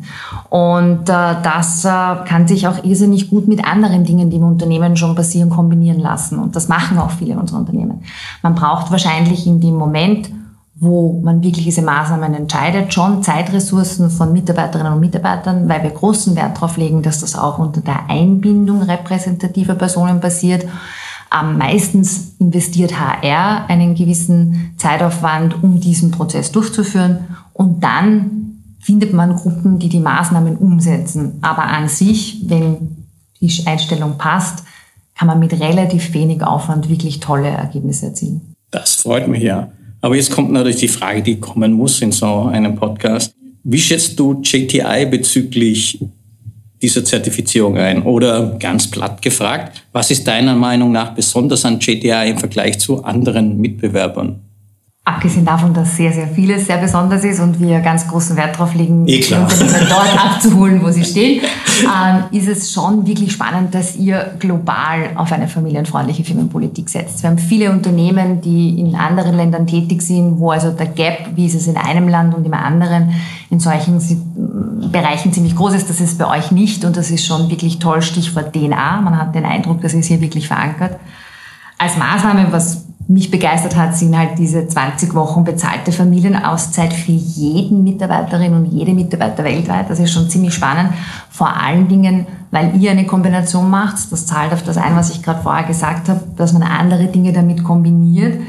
Und 0.49 1.09
äh, 1.09 1.35
das 1.43 1.85
äh, 1.85 1.89
kann 2.27 2.49
sich 2.49 2.67
auch 2.67 2.85
irrsinnig 2.85 3.29
gut 3.29 3.49
mit 3.49 3.67
anderen 3.67 4.05
Dingen, 4.05 4.31
die 4.31 4.37
im 4.37 4.45
Unternehmen 4.45 4.97
schon 4.97 5.15
passieren, 5.15 5.51
kombinieren 5.51 6.01
lassen. 6.01 6.39
Und 6.39 6.57
das 6.57 6.69
machen 6.69 6.99
auch 6.99 7.11
viele 7.11 7.39
unserer 7.39 7.59
Unternehmen. 7.59 8.03
Man 8.43 8.55
braucht 8.55 8.91
wahrscheinlich 8.91 9.47
in 9.47 9.61
dem 9.61 9.75
Moment, 9.75 10.31
wo 10.77 11.21
man 11.23 11.43
wirklich 11.43 11.65
diese 11.65 11.83
Maßnahmen 11.83 12.33
entscheidet, 12.35 12.95
schon 12.95 13.23
Zeitressourcen 13.23 14.09
von 14.11 14.33
Mitarbeiterinnen 14.33 14.93
und 14.93 15.01
Mitarbeitern, 15.01 15.69
weil 15.69 15.83
wir 15.83 15.91
großen 15.91 16.35
Wert 16.37 16.57
darauf 16.57 16.77
legen, 16.77 17.03
dass 17.03 17.21
das 17.21 17.37
auch 17.37 17.59
unter 17.59 17.81
der 17.81 18.09
Einbindung 18.09 18.83
repräsentativer 18.83 19.75
Personen 19.75 20.21
passiert 20.21 20.67
ähm, 21.33 21.59
meistens 21.59 22.37
investiert 22.39 22.99
HR 22.99 23.69
einen 23.69 23.95
gewissen 23.95 24.75
Zeitaufwand, 24.77 25.63
um 25.63 25.81
diesen 25.81 26.11
Prozess 26.11 26.53
durchzuführen. 26.53 27.27
Und 27.53 27.83
dann 27.83 28.47
findet 28.81 29.13
man 29.13 29.35
Gruppen, 29.35 29.79
die 29.79 29.89
die 29.89 30.01
Maßnahmen 30.01 30.57
umsetzen. 30.57 31.39
Aber 31.43 31.65
an 31.65 31.89
sich, 31.89 32.43
wenn 32.47 33.07
die 33.41 33.67
Einstellung 33.67 34.17
passt, 34.19 34.65
kann 35.17 35.29
man 35.29 35.39
mit 35.39 35.53
relativ 35.59 36.13
wenig 36.15 36.43
Aufwand 36.43 36.89
wirklich 36.89 37.21
tolle 37.21 37.49
Ergebnisse 37.49 38.07
erzielen. 38.07 38.55
Das 38.71 38.97
freut 38.97 39.29
mich 39.29 39.43
ja. 39.43 39.73
Aber 40.03 40.15
jetzt 40.15 40.31
kommt 40.31 40.53
natürlich 40.53 40.81
die 40.81 40.89
Frage, 40.89 41.23
die 41.23 41.41
kommen 41.41 41.73
muss 41.73 42.01
in 42.03 42.13
so 42.13 42.43
einem 42.45 42.77
Podcast. 42.77 43.35
Wie 43.65 43.79
schätzt 43.79 44.19
du 44.21 44.41
JTI 44.43 45.07
bezüglich 45.07 45.99
dieser 46.83 47.05
Zertifizierung 47.05 47.77
ein? 47.77 48.03
Oder 48.03 48.57
ganz 48.59 48.91
platt 48.91 49.23
gefragt, 49.23 49.83
was 49.93 50.11
ist 50.11 50.27
deiner 50.27 50.55
Meinung 50.55 50.93
nach 50.93 51.15
besonders 51.15 51.65
an 51.65 51.81
JTI 51.81 52.31
im 52.31 52.39
Vergleich 52.39 52.79
zu 52.79 53.05
anderen 53.05 53.59
Mitbewerbern? 53.61 54.46
Abgesehen 55.09 55.45
davon, 55.45 55.73
dass 55.73 55.95
sehr, 55.95 56.13
sehr 56.13 56.27
vieles 56.27 56.67
sehr 56.67 56.79
besonders 56.79 57.23
ist 57.23 57.39
und 57.39 57.61
wir 57.61 57.79
ganz 57.79 58.09
großen 58.09 58.37
Wert 58.37 58.57
darauf 58.57 58.75
legen, 58.75 59.07
eh 59.07 59.21
die 59.21 59.35
Unternehmen 59.35 59.87
dort 59.89 60.25
abzuholen, 60.25 60.83
wo 60.83 60.91
sie 60.91 61.05
stehen, 61.05 61.43
ähm, 61.85 62.25
ist 62.33 62.49
es 62.49 62.73
schon 62.73 63.07
wirklich 63.07 63.31
spannend, 63.31 63.73
dass 63.73 63.95
ihr 63.95 64.35
global 64.41 65.11
auf 65.15 65.31
eine 65.31 65.47
familienfreundliche 65.47 66.25
Firmenpolitik 66.25 66.89
setzt. 66.89 67.23
Wir 67.23 67.31
haben 67.31 67.39
viele 67.39 67.71
Unternehmen, 67.71 68.41
die 68.41 68.81
in 68.81 68.97
anderen 68.97 69.37
Ländern 69.37 69.69
tätig 69.69 70.03
sind, 70.03 70.41
wo 70.41 70.51
also 70.51 70.73
der 70.73 70.87
Gap, 70.87 71.37
wie 71.37 71.47
ist 71.47 71.55
es 71.55 71.69
in 71.69 71.77
einem 71.77 72.09
Land 72.09 72.35
und 72.35 72.45
im 72.45 72.55
anderen, 72.55 73.15
in 73.49 73.61
solchen 73.61 74.01
Bereichen 74.91 75.33
ziemlich 75.33 75.55
groß 75.55 75.75
ist. 75.75 75.89
Das 75.89 76.01
ist 76.01 76.19
bei 76.19 76.27
euch 76.27 76.51
nicht 76.51 76.85
und 76.85 76.97
das 76.97 77.13
ist 77.13 77.25
schon 77.25 77.49
wirklich 77.49 77.79
toll. 77.79 78.03
Stichwort 78.03 78.53
DNA. 78.53 79.03
Man 79.03 79.17
hat 79.17 79.37
den 79.37 79.45
Eindruck, 79.45 79.83
das 79.83 79.95
ist 79.95 80.07
hier 80.07 80.21
wirklich 80.21 80.49
verankert. 80.49 80.99
Als 81.79 81.97
Maßnahme, 81.97 82.49
was 82.51 82.86
mich 83.09 83.31
begeistert 83.31 83.77
hat, 83.77 83.97
sind 83.97 84.19
halt 84.19 84.37
diese 84.39 84.67
20 84.67 85.15
Wochen 85.15 85.45
bezahlte 85.45 85.93
Familienauszeit 85.93 86.93
für 86.93 87.13
jeden 87.13 87.85
Mitarbeiterin 87.85 88.53
und 88.55 88.67
jede 88.67 88.95
Mitarbeiter 88.95 89.45
weltweit. 89.45 89.89
Das 89.89 90.01
ist 90.01 90.13
schon 90.13 90.29
ziemlich 90.29 90.55
spannend. 90.55 90.91
Vor 91.31 91.57
allen 91.57 91.87
Dingen, 91.87 92.27
weil 92.51 92.75
ihr 92.81 92.91
eine 92.91 93.07
Kombination 93.07 93.71
macht. 93.71 94.11
Das 94.11 94.27
zahlt 94.27 94.53
auf 94.53 94.65
das 94.65 94.77
ein, 94.77 94.97
was 94.97 95.11
ich 95.11 95.23
gerade 95.23 95.41
vorher 95.41 95.65
gesagt 95.65 96.09
habe, 96.09 96.21
dass 96.37 96.53
man 96.53 96.65
andere 96.65 97.07
Dinge 97.07 97.33
damit 97.33 97.63
kombiniert, 97.63 98.41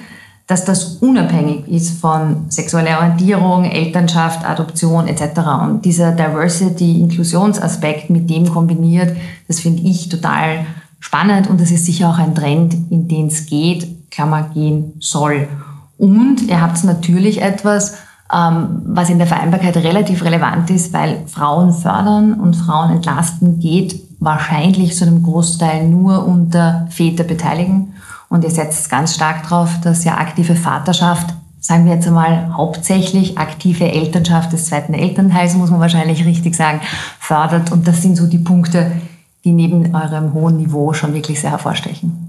dass 0.48 0.66
das 0.66 0.96
unabhängig 1.02 1.68
ist 1.68 2.00
von 2.00 2.46
sexueller 2.50 2.98
Orientierung, 3.00 3.66
Elternschaft, 3.66 4.44
Adoption 4.44 5.08
etc. 5.08 5.40
Und 5.62 5.86
dieser 5.86 6.14
Diversity-Inklusionsaspekt 6.14 8.10
mit 8.10 8.28
dem 8.28 8.50
kombiniert, 8.50 9.16
das 9.48 9.60
finde 9.60 9.84
ich 9.84 10.10
total 10.10 10.66
spannend 11.00 11.48
und 11.48 11.62
das 11.62 11.70
ist 11.70 11.86
sicher 11.86 12.10
auch 12.10 12.18
ein 12.18 12.34
Trend, 12.34 12.76
in 12.90 13.08
den 13.08 13.28
es 13.28 13.46
geht, 13.46 13.97
Klammer 14.18 14.50
gehen 14.52 14.94
soll. 15.00 15.48
Und 16.00 16.42
ihr 16.42 16.60
habt 16.60 16.84
natürlich 16.84 17.40
etwas, 17.40 17.98
ähm, 18.34 18.82
was 18.84 19.12
in 19.12 19.20
der 19.20 19.28
Vereinbarkeit 19.28 19.78
relativ 19.78 20.24
relevant 20.24 20.72
ist, 20.72 20.92
weil 20.92 21.28
Frauen 21.28 21.72
fördern 21.72 22.34
und 22.34 22.56
Frauen 22.56 22.94
entlasten 22.94 23.60
geht 23.60 24.02
wahrscheinlich 24.20 24.96
zu 24.96 25.06
einem 25.06 25.22
Großteil 25.22 25.88
nur 25.88 26.26
unter 26.26 26.88
Väter 26.90 27.24
beteiligen. 27.24 27.94
Und 28.28 28.44
ihr 28.44 28.50
setzt 28.50 28.90
ganz 28.90 29.14
stark 29.14 29.44
darauf, 29.44 29.80
dass 29.82 30.04
ja 30.04 30.18
aktive 30.18 30.56
Vaterschaft, 30.56 31.36
sagen 31.60 31.86
wir 31.86 31.94
jetzt 31.94 32.08
einmal 32.08 32.56
hauptsächlich 32.58 33.38
aktive 33.38 33.92
Elternschaft 33.92 34.52
des 34.52 34.66
zweiten 34.66 34.96
Elternteils, 34.96 35.54
muss 35.54 35.70
man 35.70 35.80
wahrscheinlich 35.80 36.26
richtig 36.26 36.56
sagen, 36.56 36.82
fördert. 37.20 37.72
Und 37.72 37.88
das 37.88 38.02
sind 38.02 38.16
so 38.18 38.26
die 38.26 38.40
Punkte, 38.40 38.92
die 39.46 39.52
neben 39.52 39.94
eurem 39.94 40.34
hohen 40.34 40.58
Niveau 40.58 40.94
schon 40.94 41.14
wirklich 41.14 41.40
sehr 41.40 41.52
hervorstechen. 41.52 42.27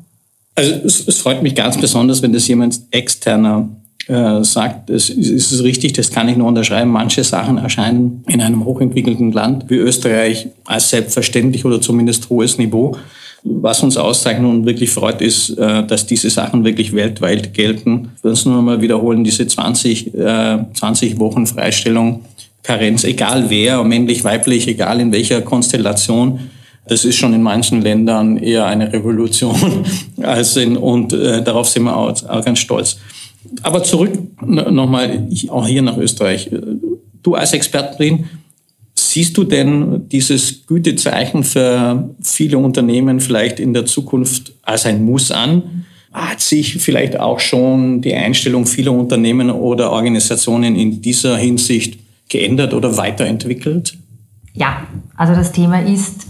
Also 0.58 0.74
es, 0.84 1.06
es 1.06 1.18
freut 1.18 1.40
mich 1.40 1.54
ganz 1.54 1.78
besonders, 1.78 2.20
wenn 2.20 2.32
das 2.32 2.48
jemand 2.48 2.80
externer 2.90 3.68
äh, 4.08 4.42
sagt, 4.42 4.90
es 4.90 5.08
ist 5.08 5.62
richtig, 5.62 5.92
das 5.92 6.10
kann 6.10 6.28
ich 6.28 6.36
nur 6.36 6.48
unterschreiben. 6.48 6.90
Manche 6.90 7.22
Sachen 7.22 7.58
erscheinen 7.58 8.24
in 8.26 8.40
einem 8.40 8.64
hochentwickelten 8.64 9.30
Land 9.30 9.66
wie 9.68 9.76
Österreich 9.76 10.48
als 10.64 10.90
selbstverständlich 10.90 11.64
oder 11.64 11.80
zumindest 11.80 12.28
hohes 12.28 12.58
Niveau. 12.58 12.96
Was 13.44 13.84
uns 13.84 13.96
auszeichnet 13.96 14.50
und 14.50 14.66
wirklich 14.66 14.90
freut, 14.90 15.20
ist, 15.20 15.50
äh, 15.50 15.86
dass 15.86 16.06
diese 16.06 16.28
Sachen 16.28 16.64
wirklich 16.64 16.92
weltweit 16.92 17.54
gelten. 17.54 18.08
Will 18.22 18.32
es 18.32 18.44
nur 18.44 18.60
mal 18.60 18.80
wiederholen, 18.80 19.22
diese 19.22 19.46
20, 19.46 20.10
20 20.10 21.12
äh, 21.12 21.18
Wochen 21.20 21.46
Freistellung, 21.46 22.24
Karenz, 22.64 23.04
egal 23.04 23.48
wer, 23.48 23.84
männlich, 23.84 24.24
weiblich, 24.24 24.66
egal 24.66 25.00
in 25.00 25.12
welcher 25.12 25.40
Konstellation, 25.40 26.50
das 26.88 27.04
ist 27.04 27.16
schon 27.16 27.34
in 27.34 27.42
manchen 27.42 27.82
Ländern 27.82 28.36
eher 28.36 28.66
eine 28.66 28.92
Revolution 28.92 29.84
als 30.22 30.56
in, 30.56 30.76
und 30.76 31.12
äh, 31.12 31.42
darauf 31.42 31.68
sind 31.68 31.84
wir 31.84 31.96
auch, 31.96 32.12
auch 32.28 32.44
ganz 32.44 32.58
stolz. 32.58 32.98
Aber 33.62 33.82
zurück 33.82 34.12
nochmal 34.44 35.28
auch 35.48 35.66
hier 35.66 35.82
nach 35.82 35.96
Österreich. 35.96 36.50
Du 37.22 37.34
als 37.34 37.52
Expertin, 37.52 38.26
siehst 38.94 39.36
du 39.36 39.44
denn 39.44 40.08
dieses 40.08 40.66
Gütezeichen 40.66 41.44
für 41.44 42.10
viele 42.20 42.58
Unternehmen 42.58 43.20
vielleicht 43.20 43.60
in 43.60 43.72
der 43.72 43.86
Zukunft 43.86 44.52
als 44.62 44.86
ein 44.86 45.04
Muss 45.04 45.30
an? 45.30 45.84
Hat 46.12 46.40
sich 46.40 46.78
vielleicht 46.78 47.18
auch 47.18 47.38
schon 47.38 48.00
die 48.00 48.14
Einstellung 48.14 48.66
vieler 48.66 48.92
Unternehmen 48.92 49.50
oder 49.50 49.92
Organisationen 49.92 50.74
in 50.74 51.00
dieser 51.00 51.36
Hinsicht 51.36 51.98
geändert 52.28 52.74
oder 52.74 52.96
weiterentwickelt? 52.96 53.96
Ja, 54.54 54.86
also 55.16 55.34
das 55.34 55.52
Thema 55.52 55.80
ist 55.80 56.26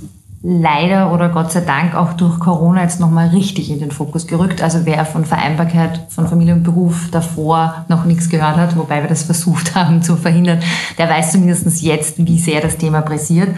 leider 0.50 1.12
oder 1.12 1.28
Gott 1.28 1.52
sei 1.52 1.61
Dank 1.61 1.95
auch 1.95 2.14
durch 2.14 2.40
Corona 2.40 2.83
jetzt 2.83 3.00
nochmal 3.00 3.28
richtig 3.28 3.71
in 3.71 3.81
den 3.81 3.90
Fokus 3.90 4.26
gerückt. 4.26 4.62
Also 4.62 4.87
wer 4.87 5.05
von 5.05 5.26
Vereinbarkeit 5.26 6.00
von 6.09 6.26
Familie 6.26 6.55
und 6.55 6.62
Beruf 6.62 7.11
davor 7.11 7.85
noch 7.88 8.07
nichts 8.07 8.31
gehört 8.31 8.57
hat, 8.57 8.75
wobei 8.75 9.02
wir 9.02 9.11
das 9.11 9.23
versucht 9.25 9.75
haben 9.75 10.02
zu 10.02 10.17
verhindern, 10.17 10.61
der 10.97 11.11
weiß 11.11 11.33
zumindest 11.33 11.83
jetzt, 11.83 12.25
wie 12.25 12.38
sehr 12.38 12.62
das 12.62 12.78
Thema 12.78 13.02
pressiert. 13.02 13.50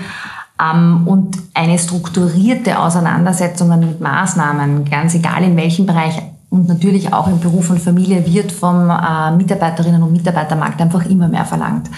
Ähm, 0.61 1.07
und 1.07 1.39
eine 1.55 1.79
strukturierte 1.79 2.81
Auseinandersetzung 2.81 3.69
mit 3.79 4.01
Maßnahmen, 4.01 4.85
ganz 4.91 5.15
egal 5.15 5.45
in 5.45 5.57
welchem 5.57 5.87
Bereich 5.87 6.21
und 6.51 6.69
natürlich 6.69 7.13
auch 7.13 7.29
im 7.29 7.39
Beruf 7.39 7.71
und 7.71 7.79
Familie 7.79 8.27
wird 8.27 8.51
vom 8.51 8.91
äh, 8.91 9.31
Mitarbeiterinnen 9.31 10.03
und 10.03 10.13
Mitarbeitermarkt 10.13 10.81
einfach 10.81 11.07
immer 11.07 11.29
mehr 11.29 11.45
verlangt. 11.45 11.89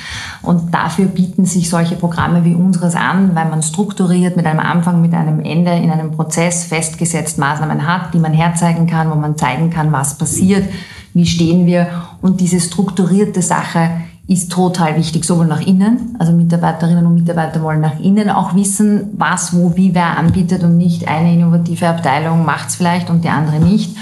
Und 0.42 0.75
dafür 0.75 1.06
bieten 1.06 1.47
sich 1.47 1.71
solche 1.71 1.97
Programme 1.97 2.44
wie 2.44 2.54
unseres 2.54 2.94
an, 2.94 3.35
weil 3.35 3.49
man 3.49 3.62
strukturiert 3.62 4.37
mit 4.37 4.44
einem 4.44 4.61
Anfang, 4.61 5.00
mit 5.00 5.14
einem 5.14 5.40
Ende 5.40 5.73
in 5.73 5.90
einem 5.90 6.11
Prozess 6.11 6.64
festgesetzt 6.64 7.38
Maßnahmen 7.38 7.87
hat, 7.87 8.12
die 8.12 8.18
man 8.18 8.35
herzeigen 8.35 8.87
kann, 8.87 9.11
wo 9.11 9.14
man 9.14 9.38
zeigen 9.38 9.71
kann, 9.71 9.90
was 9.90 10.18
passiert, 10.18 10.68
wie 11.14 11.25
stehen 11.25 11.64
wir. 11.64 11.88
Und 12.21 12.42
diese 12.42 12.61
strukturierte 12.61 13.40
Sache 13.40 13.88
ist 14.28 14.52
total 14.52 14.97
wichtig, 14.97 15.25
sowohl 15.25 15.47
nach 15.47 15.66
innen, 15.66 16.14
also 16.18 16.32
Mitarbeiterinnen 16.32 17.06
und 17.06 17.14
Mitarbeiter 17.14 17.62
wollen 17.62 17.80
nach 17.80 17.99
innen 18.00 18.28
auch 18.28 18.54
wissen, 18.54 19.14
was, 19.16 19.56
wo, 19.56 19.76
wie 19.76 19.94
wer 19.94 20.18
anbietet 20.18 20.62
und 20.62 20.76
nicht 20.76 21.09
eine 21.09 21.32
innovative 21.32 21.88
Abteilung 21.88 22.44
macht 22.44 22.68
es 22.68 22.76
vielleicht 22.76 23.09
und 23.09 23.25
die 23.25 23.30
andere 23.30 23.59
nicht 23.59 23.97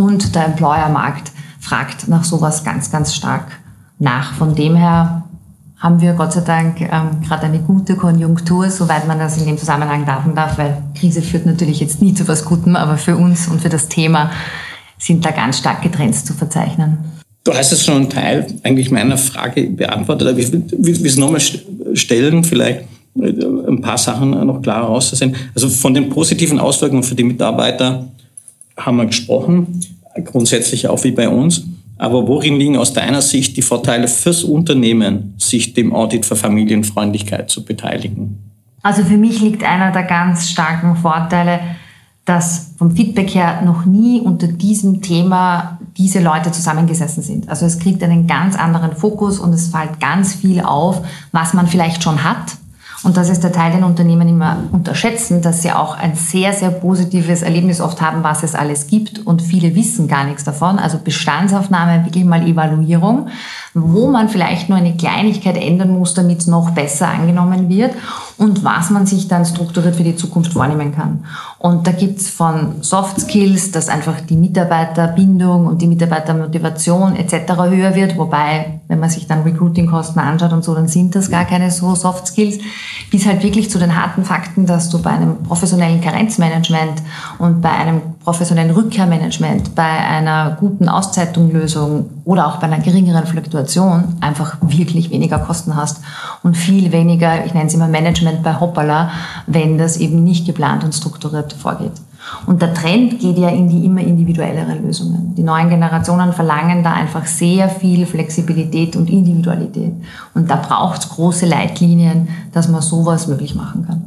und 0.00 0.34
der 0.34 0.46
Employer-Markt 0.46 1.32
fragt 1.60 2.08
nach 2.08 2.24
sowas 2.24 2.64
ganz, 2.64 2.90
ganz 2.90 3.14
stark 3.14 3.46
nach. 3.98 4.34
Von 4.34 4.54
dem 4.54 4.74
her 4.74 5.24
haben 5.78 6.00
wir 6.00 6.12
Gott 6.12 6.32
sei 6.32 6.40
Dank 6.40 6.80
ähm, 6.80 7.22
gerade 7.26 7.44
eine 7.44 7.58
gute 7.60 7.96
Konjunktur, 7.96 8.70
soweit 8.70 9.06
man 9.06 9.18
das 9.18 9.38
in 9.38 9.46
dem 9.46 9.58
Zusammenhang 9.58 10.04
darfen 10.04 10.34
darf, 10.34 10.58
weil 10.58 10.82
Krise 10.98 11.22
führt 11.22 11.46
natürlich 11.46 11.80
jetzt 11.80 12.02
nie 12.02 12.14
zu 12.14 12.28
was 12.28 12.44
Gutem, 12.44 12.76
aber 12.76 12.96
für 12.98 13.16
uns 13.16 13.48
und 13.48 13.62
für 13.62 13.68
das 13.68 13.88
Thema 13.88 14.30
sind 14.98 15.24
da 15.24 15.30
ganz 15.30 15.58
starke 15.58 15.90
Trends 15.90 16.24
zu 16.24 16.34
verzeichnen. 16.34 16.98
Du 17.44 17.54
hast 17.54 17.70
jetzt 17.70 17.84
schon 17.84 17.96
einen 17.96 18.10
Teil 18.10 18.46
eigentlich 18.62 18.90
meiner 18.90 19.16
Frage 19.16 19.70
beantwortet, 19.70 20.28
aber 20.28 20.38
ich 20.38 20.52
will 20.52 21.06
es 21.06 21.16
nochmal 21.16 21.40
Stellen 21.94 22.44
vielleicht 22.44 22.80
äh, 23.18 23.30
ein 23.66 23.80
paar 23.80 23.96
Sachen 23.96 24.30
noch 24.46 24.60
klarer 24.60 24.86
rauszusehen. 24.86 25.34
Also 25.54 25.70
von 25.70 25.94
den 25.94 26.10
positiven 26.10 26.58
Auswirkungen 26.58 27.02
für 27.02 27.14
die 27.14 27.24
Mitarbeiter 27.24 28.08
haben 28.76 28.96
wir 28.96 29.06
gesprochen, 29.06 29.80
grundsätzlich 30.24 30.88
auch 30.88 31.02
wie 31.04 31.12
bei 31.12 31.28
uns. 31.28 31.64
Aber 31.98 32.26
worin 32.26 32.56
liegen 32.56 32.78
aus 32.78 32.94
deiner 32.94 33.20
Sicht 33.20 33.56
die 33.56 33.62
Vorteile 33.62 34.08
fürs 34.08 34.42
Unternehmen, 34.42 35.34
sich 35.36 35.74
dem 35.74 35.94
Audit 35.94 36.24
für 36.24 36.36
Familienfreundlichkeit 36.36 37.50
zu 37.50 37.64
beteiligen? 37.64 38.38
Also 38.82 39.04
für 39.04 39.18
mich 39.18 39.40
liegt 39.42 39.62
einer 39.62 39.92
der 39.92 40.04
ganz 40.04 40.48
starken 40.48 40.96
Vorteile, 40.96 41.60
dass 42.24 42.72
vom 42.78 42.92
Feedback 42.92 43.34
her 43.34 43.60
noch 43.62 43.84
nie 43.84 44.20
unter 44.20 44.46
diesem 44.46 45.02
Thema 45.02 45.78
diese 45.98 46.20
Leute 46.20 46.52
zusammengesessen 46.52 47.22
sind. 47.22 47.48
Also 47.50 47.66
es 47.66 47.78
kriegt 47.78 48.02
einen 48.02 48.26
ganz 48.26 48.56
anderen 48.56 48.96
Fokus 48.96 49.38
und 49.38 49.52
es 49.52 49.68
fällt 49.68 50.00
ganz 50.00 50.34
viel 50.34 50.60
auf, 50.60 51.02
was 51.32 51.52
man 51.52 51.66
vielleicht 51.66 52.02
schon 52.02 52.24
hat 52.24 52.56
und 53.02 53.16
das 53.16 53.30
ist 53.30 53.42
der 53.42 53.52
Teil, 53.52 53.72
den 53.72 53.84
Unternehmen 53.84 54.28
immer 54.28 54.58
unterschätzen, 54.72 55.40
dass 55.40 55.62
sie 55.62 55.72
auch 55.72 55.96
ein 55.96 56.14
sehr, 56.14 56.52
sehr 56.52 56.70
positives 56.70 57.40
Erlebnis 57.40 57.80
oft 57.80 58.02
haben, 58.02 58.22
was 58.22 58.42
es 58.42 58.54
alles 58.54 58.88
gibt 58.88 59.26
und 59.26 59.40
viele 59.40 59.74
wissen 59.74 60.06
gar 60.06 60.24
nichts 60.24 60.44
davon. 60.44 60.78
Also 60.78 60.98
Bestandsaufnahme, 60.98 62.04
wirklich 62.04 62.24
mal 62.24 62.46
Evaluierung, 62.46 63.28
wo 63.72 64.10
man 64.10 64.28
vielleicht 64.28 64.68
nur 64.68 64.76
eine 64.76 64.96
Kleinigkeit 64.96 65.56
ändern 65.56 65.90
muss, 65.90 66.12
damit 66.12 66.40
es 66.40 66.46
noch 66.46 66.70
besser 66.70 67.08
angenommen 67.08 67.70
wird 67.70 67.92
und 68.40 68.64
was 68.64 68.88
man 68.88 69.04
sich 69.04 69.28
dann 69.28 69.44
strukturiert 69.44 69.96
für 69.96 70.02
die 70.02 70.16
Zukunft 70.16 70.54
vornehmen 70.54 70.94
kann. 70.94 71.24
Und 71.58 71.86
da 71.86 71.92
gibt's 71.92 72.30
von 72.30 72.76
Soft 72.80 73.20
Skills, 73.20 73.70
dass 73.70 73.90
einfach 73.90 74.18
die 74.22 74.34
Mitarbeiterbindung 74.34 75.66
und 75.66 75.82
die 75.82 75.86
Mitarbeitermotivation 75.86 77.16
etc. 77.16 77.52
höher 77.68 77.94
wird, 77.94 78.16
wobei, 78.16 78.80
wenn 78.88 78.98
man 78.98 79.10
sich 79.10 79.26
dann 79.26 79.42
Recruiting-Kosten 79.42 80.18
anschaut 80.20 80.54
und 80.54 80.64
so, 80.64 80.74
dann 80.74 80.88
sind 80.88 81.14
das 81.14 81.30
gar 81.30 81.44
keine 81.44 81.70
so 81.70 81.94
Soft 81.94 82.28
Skills 82.28 82.60
bis 83.10 83.26
halt 83.26 83.42
wirklich 83.42 83.70
zu 83.70 83.78
den 83.78 83.94
harten 84.00 84.24
Fakten, 84.24 84.64
dass 84.64 84.88
du 84.88 85.02
bei 85.02 85.10
einem 85.10 85.42
professionellen 85.42 86.00
Karenzmanagement 86.00 87.02
und 87.38 87.60
bei 87.60 87.70
einem 87.70 88.00
professionellen 88.22 88.70
Rückkehrmanagement, 88.70 89.74
bei 89.74 89.82
einer 89.82 90.56
guten 90.60 90.88
Auszeitunglösung 90.88 92.08
oder 92.24 92.46
auch 92.46 92.56
bei 92.56 92.68
einer 92.68 92.78
geringeren 92.78 93.26
Fluktuation 93.26 94.16
einfach 94.20 94.58
wirklich 94.60 95.10
weniger 95.10 95.38
Kosten 95.38 95.74
hast 95.74 96.00
und 96.42 96.56
viel 96.56 96.92
weniger, 96.92 97.44
ich 97.44 97.54
nenne 97.54 97.66
es 97.66 97.74
immer 97.74 97.88
Management 97.88 98.29
bei 98.42 98.58
Hoppala, 98.58 99.10
wenn 99.46 99.78
das 99.78 99.96
eben 99.96 100.24
nicht 100.24 100.46
geplant 100.46 100.84
und 100.84 100.94
strukturiert 100.94 101.52
vorgeht. 101.52 101.92
Und 102.46 102.60
der 102.60 102.74
Trend 102.74 103.18
geht 103.18 103.38
ja 103.38 103.48
in 103.48 103.68
die 103.68 103.84
immer 103.84 104.00
individuelleren 104.00 104.84
Lösungen. 104.84 105.34
Die 105.36 105.42
neuen 105.42 105.68
Generationen 105.70 106.32
verlangen 106.32 106.82
da 106.82 106.92
einfach 106.92 107.26
sehr 107.26 107.68
viel 107.68 108.06
Flexibilität 108.06 108.94
und 108.96 109.08
Individualität. 109.08 109.92
Und 110.34 110.50
da 110.50 110.56
braucht 110.56 111.00
es 111.00 111.08
große 111.08 111.46
Leitlinien, 111.46 112.28
dass 112.52 112.68
man 112.68 112.82
sowas 112.82 113.26
möglich 113.26 113.54
machen 113.54 113.86
kann. 113.86 114.04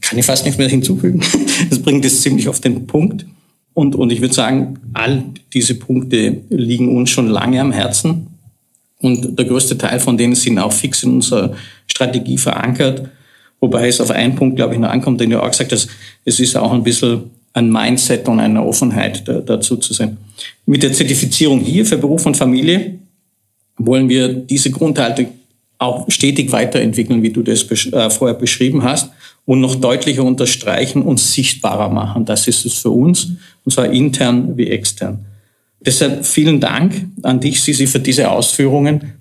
Kann 0.00 0.18
ich 0.18 0.26
fast 0.26 0.44
nichts 0.44 0.58
mehr 0.58 0.68
hinzufügen. 0.68 1.20
Das 1.70 1.78
bringt 1.78 2.04
es 2.04 2.20
ziemlich 2.20 2.50
auf 2.50 2.60
den 2.60 2.86
Punkt. 2.86 3.24
Und, 3.72 3.94
und 3.96 4.12
ich 4.12 4.20
würde 4.20 4.34
sagen, 4.34 4.78
all 4.92 5.22
diese 5.54 5.74
Punkte 5.74 6.42
liegen 6.50 6.94
uns 6.94 7.08
schon 7.08 7.28
lange 7.28 7.62
am 7.62 7.72
Herzen. 7.72 8.26
Und 9.00 9.38
der 9.38 9.46
größte 9.46 9.78
Teil 9.78 10.00
von 10.00 10.16
denen 10.18 10.34
sind 10.34 10.58
auch 10.58 10.72
fix 10.72 11.02
in 11.02 11.14
unserer 11.14 11.52
Strategie 11.86 12.36
verankert. 12.36 13.08
Wobei 13.60 13.88
es 13.88 14.00
auf 14.00 14.10
einen 14.10 14.34
Punkt, 14.34 14.56
glaube 14.56 14.74
ich, 14.74 14.80
noch 14.80 14.90
ankommt, 14.90 15.20
den 15.20 15.30
du 15.30 15.42
auch 15.42 15.50
gesagt 15.50 15.72
hast, 15.72 15.88
es 16.24 16.40
ist 16.40 16.56
auch 16.56 16.72
ein 16.72 16.82
bisschen 16.82 17.30
ein 17.52 17.72
Mindset 17.72 18.28
und 18.28 18.38
eine 18.38 18.62
Offenheit 18.62 19.26
da, 19.26 19.40
dazu 19.40 19.76
zu 19.76 19.94
sein. 19.94 20.18
Mit 20.66 20.82
der 20.82 20.92
Zertifizierung 20.92 21.60
hier 21.60 21.86
für 21.86 21.96
Beruf 21.96 22.26
und 22.26 22.36
Familie 22.36 22.98
wollen 23.78 24.08
wir 24.08 24.28
diese 24.28 24.70
Grundhaltung 24.70 25.28
auch 25.78 26.10
stetig 26.10 26.52
weiterentwickeln, 26.52 27.22
wie 27.22 27.30
du 27.30 27.42
das 27.42 27.62
äh, 27.70 28.10
vorher 28.10 28.36
beschrieben 28.36 28.82
hast, 28.82 29.10
und 29.44 29.60
noch 29.60 29.76
deutlicher 29.76 30.24
unterstreichen 30.24 31.02
und 31.02 31.20
sichtbarer 31.20 31.88
machen. 31.88 32.24
Das 32.24 32.48
ist 32.48 32.66
es 32.66 32.74
für 32.74 32.90
uns, 32.90 33.32
und 33.64 33.72
zwar 33.72 33.90
intern 33.90 34.56
wie 34.56 34.68
extern. 34.68 35.24
Deshalb 35.80 36.26
vielen 36.26 36.60
Dank 36.60 37.06
an 37.22 37.38
dich, 37.38 37.62
Sisi, 37.62 37.86
für 37.86 38.00
diese 38.00 38.30
Ausführungen. 38.30 39.12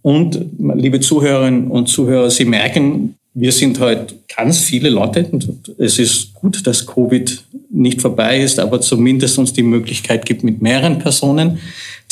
Und 0.00 0.38
liebe 0.58 1.00
Zuhörerinnen 1.00 1.68
und 1.68 1.88
Zuhörer, 1.88 2.30
Sie 2.30 2.44
merken, 2.44 3.16
wir 3.34 3.50
sind 3.50 3.80
heute 3.80 4.14
ganz 4.34 4.60
viele 4.60 4.90
Leute. 4.90 5.26
Und 5.30 5.48
es 5.78 5.98
ist 5.98 6.34
gut, 6.34 6.66
dass 6.66 6.86
Covid 6.86 7.42
nicht 7.70 8.00
vorbei 8.00 8.40
ist, 8.40 8.60
aber 8.60 8.80
zumindest 8.80 9.38
uns 9.38 9.52
die 9.52 9.64
Möglichkeit 9.64 10.24
gibt, 10.24 10.44
mit 10.44 10.62
mehreren 10.62 11.00
Personen 11.00 11.58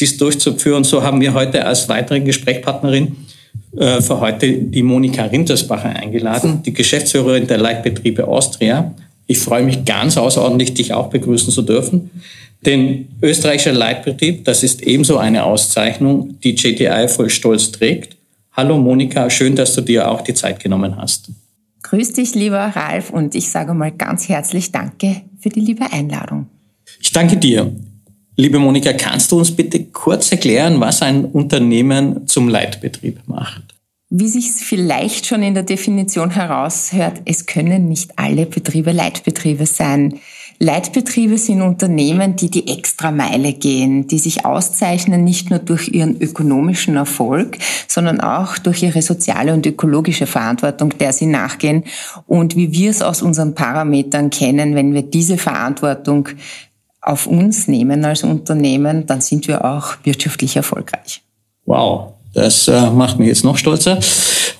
dies 0.01 0.17
durchzuführen. 0.17 0.83
So 0.83 1.03
haben 1.03 1.21
wir 1.21 1.33
heute 1.33 1.65
als 1.65 1.89
weitere 1.89 2.21
Gesprächspartnerin 2.21 3.17
äh, 3.77 4.01
für 4.01 4.19
heute 4.19 4.53
die 4.53 4.83
Monika 4.83 5.25
Rintersbacher 5.25 5.91
eingeladen, 5.91 6.63
die 6.65 6.73
Geschäftsführerin 6.73 7.47
der 7.47 7.59
Leitbetriebe 7.59 8.27
Austria. 8.27 8.93
Ich 9.29 9.39
freue 9.39 9.63
mich 9.63 9.85
ganz 9.85 10.17
außerordentlich, 10.17 10.75
dich 10.75 10.93
auch 10.93 11.09
begrüßen 11.09 11.53
zu 11.53 11.63
dürfen. 11.63 12.11
Den 12.67 13.09
österreichischer 13.23 13.73
Leitbetrieb, 13.73 14.45
das 14.45 14.63
ist 14.63 14.83
ebenso 14.83 15.19
eine 15.19 15.45
Auszeichnung, 15.45 16.39
die 16.43 16.55
JTI 16.55 17.07
voll 17.09 17.31
Stolz 17.31 17.71
trägt. 17.71 18.17
Hallo 18.55 18.77
Monika, 18.77 19.31
schön, 19.31 19.57
dass 19.57 19.75
du 19.75 19.81
dir 19.81 20.11
auch 20.11 20.21
die 20.21 20.35
Zeit 20.35 20.61
genommen 20.61 20.97
hast. 20.97 21.31
Grüß 21.85 22.13
dich, 22.13 22.35
lieber 22.35 22.59
Ralf, 22.59 23.11
und 23.11 23.35
ich 23.35 23.51
sage 23.51 23.73
mal 23.73 23.91
ganz 23.91 24.29
herzlich 24.29 24.71
Danke 24.71 25.23
für 25.41 25.49
die 25.49 25.61
liebe 25.61 25.91
Einladung. 25.91 26.47
Ich 27.01 27.13
danke 27.13 27.39
dir. 27.39 27.75
Liebe 28.37 28.59
Monika, 28.59 28.93
kannst 28.93 29.33
du 29.33 29.39
uns 29.39 29.51
bitte 29.51 29.85
kurz 29.85 30.31
erklären, 30.31 30.81
was 30.81 31.01
ein 31.01 31.25
Unternehmen 31.25 32.27
zum 32.27 32.49
Leitbetrieb 32.49 33.21
macht? 33.27 33.63
Wie 34.11 34.29
sich 34.29 34.51
vielleicht 34.51 35.27
schon 35.27 35.43
in 35.43 35.55
der 35.55 35.63
Definition 35.63 36.31
heraushört, 36.31 37.23
es 37.25 37.47
können 37.47 37.89
nicht 37.89 38.19
alle 38.19 38.45
Betriebe 38.45 38.93
Leitbetriebe 38.93 39.65
sein. 39.65 40.21
Leitbetriebe 40.63 41.39
sind 41.39 41.61
Unternehmen, 41.61 42.37
die 42.37 42.49
die 42.49 42.69
Extrameile 42.69 43.53
gehen, 43.53 44.07
die 44.07 44.21
sich 44.21 44.45
auszeichnen 44.45 45.25
nicht 45.25 45.51
nur 45.51 45.59
durch 45.59 45.89
ihren 45.89 46.21
ökonomischen 46.23 46.95
Erfolg, 46.95 47.59
sondern 47.89 48.21
auch 48.21 48.59
durch 48.59 48.85
ihre 48.85 49.03
soziale 49.03 49.55
und 49.55 49.67
ökologische 49.67 50.27
Verantwortung, 50.27 50.97
der 50.99 51.13
sie 51.13 51.27
nachgehen. 51.27 51.83
Und 52.29 52.55
wie 52.55 52.71
wir 52.71 52.91
es 52.91 53.03
aus 53.03 53.23
unseren 53.23 53.57
Parametern 53.57 54.31
kennen, 54.31 54.77
wenn 54.77 54.95
wir 54.95 55.03
diese 55.03 55.37
Verantwortung 55.37 56.29
auf 57.01 57.27
uns 57.27 57.67
nehmen 57.67 58.05
als 58.05 58.23
Unternehmen, 58.23 59.05
dann 59.07 59.21
sind 59.21 59.49
wir 59.49 59.65
auch 59.65 59.97
wirtschaftlich 60.05 60.55
erfolgreich. 60.55 61.23
Wow, 61.67 62.13
das 62.35 62.69
äh, 62.69 62.89
macht 62.89 63.19
mich 63.19 63.27
jetzt 63.27 63.43
noch 63.43 63.59
stolzer 63.59 63.99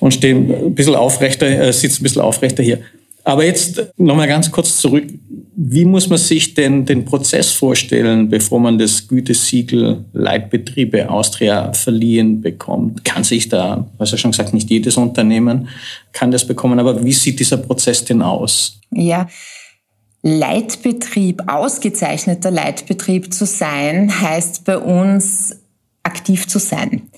und 0.01 0.13
stehe 0.13 0.35
ein 0.35 0.75
bisschen 0.75 0.95
aufrechter, 0.95 1.47
äh, 1.47 1.71
sitze 1.71 2.01
ein 2.01 2.03
bisschen 2.03 2.23
aufrechter 2.23 2.61
hier. 2.61 2.81
Aber 3.25 3.45
jetzt 3.45 3.93
nochmal 3.97 4.27
ganz 4.27 4.51
kurz 4.51 4.77
zurück. 4.77 5.05
Wie 5.55 5.85
muss 5.85 6.09
man 6.09 6.17
sich 6.17 6.55
denn 6.55 6.85
den 6.85 7.05
Prozess 7.05 7.51
vorstellen, 7.51 8.27
bevor 8.27 8.59
man 8.59 8.77
das 8.77 9.07
Gütesiegel 9.07 10.03
Leitbetriebe 10.11 11.09
Austria 11.09 11.71
verliehen 11.73 12.41
bekommt? 12.41 13.05
Kann 13.05 13.23
sich 13.23 13.47
da, 13.47 13.87
was 13.97 14.11
ja 14.11 14.17
schon 14.17 14.31
gesagt, 14.31 14.53
nicht 14.53 14.69
jedes 14.69 14.97
Unternehmen 14.97 15.69
kann 16.11 16.31
das 16.31 16.45
bekommen, 16.45 16.79
aber 16.79 17.03
wie 17.05 17.13
sieht 17.13 17.39
dieser 17.39 17.57
Prozess 17.57 18.03
denn 18.03 18.21
aus? 18.21 18.79
Ja, 18.91 19.27
Leitbetrieb, 20.21 21.43
ausgezeichneter 21.47 22.49
Leitbetrieb 22.49 23.33
zu 23.33 23.45
sein, 23.45 24.21
heißt 24.21 24.63
bei 24.63 24.77
uns 24.77 25.57
aktiv 26.03 26.47
zu 26.47 26.59
sein. 26.59 27.09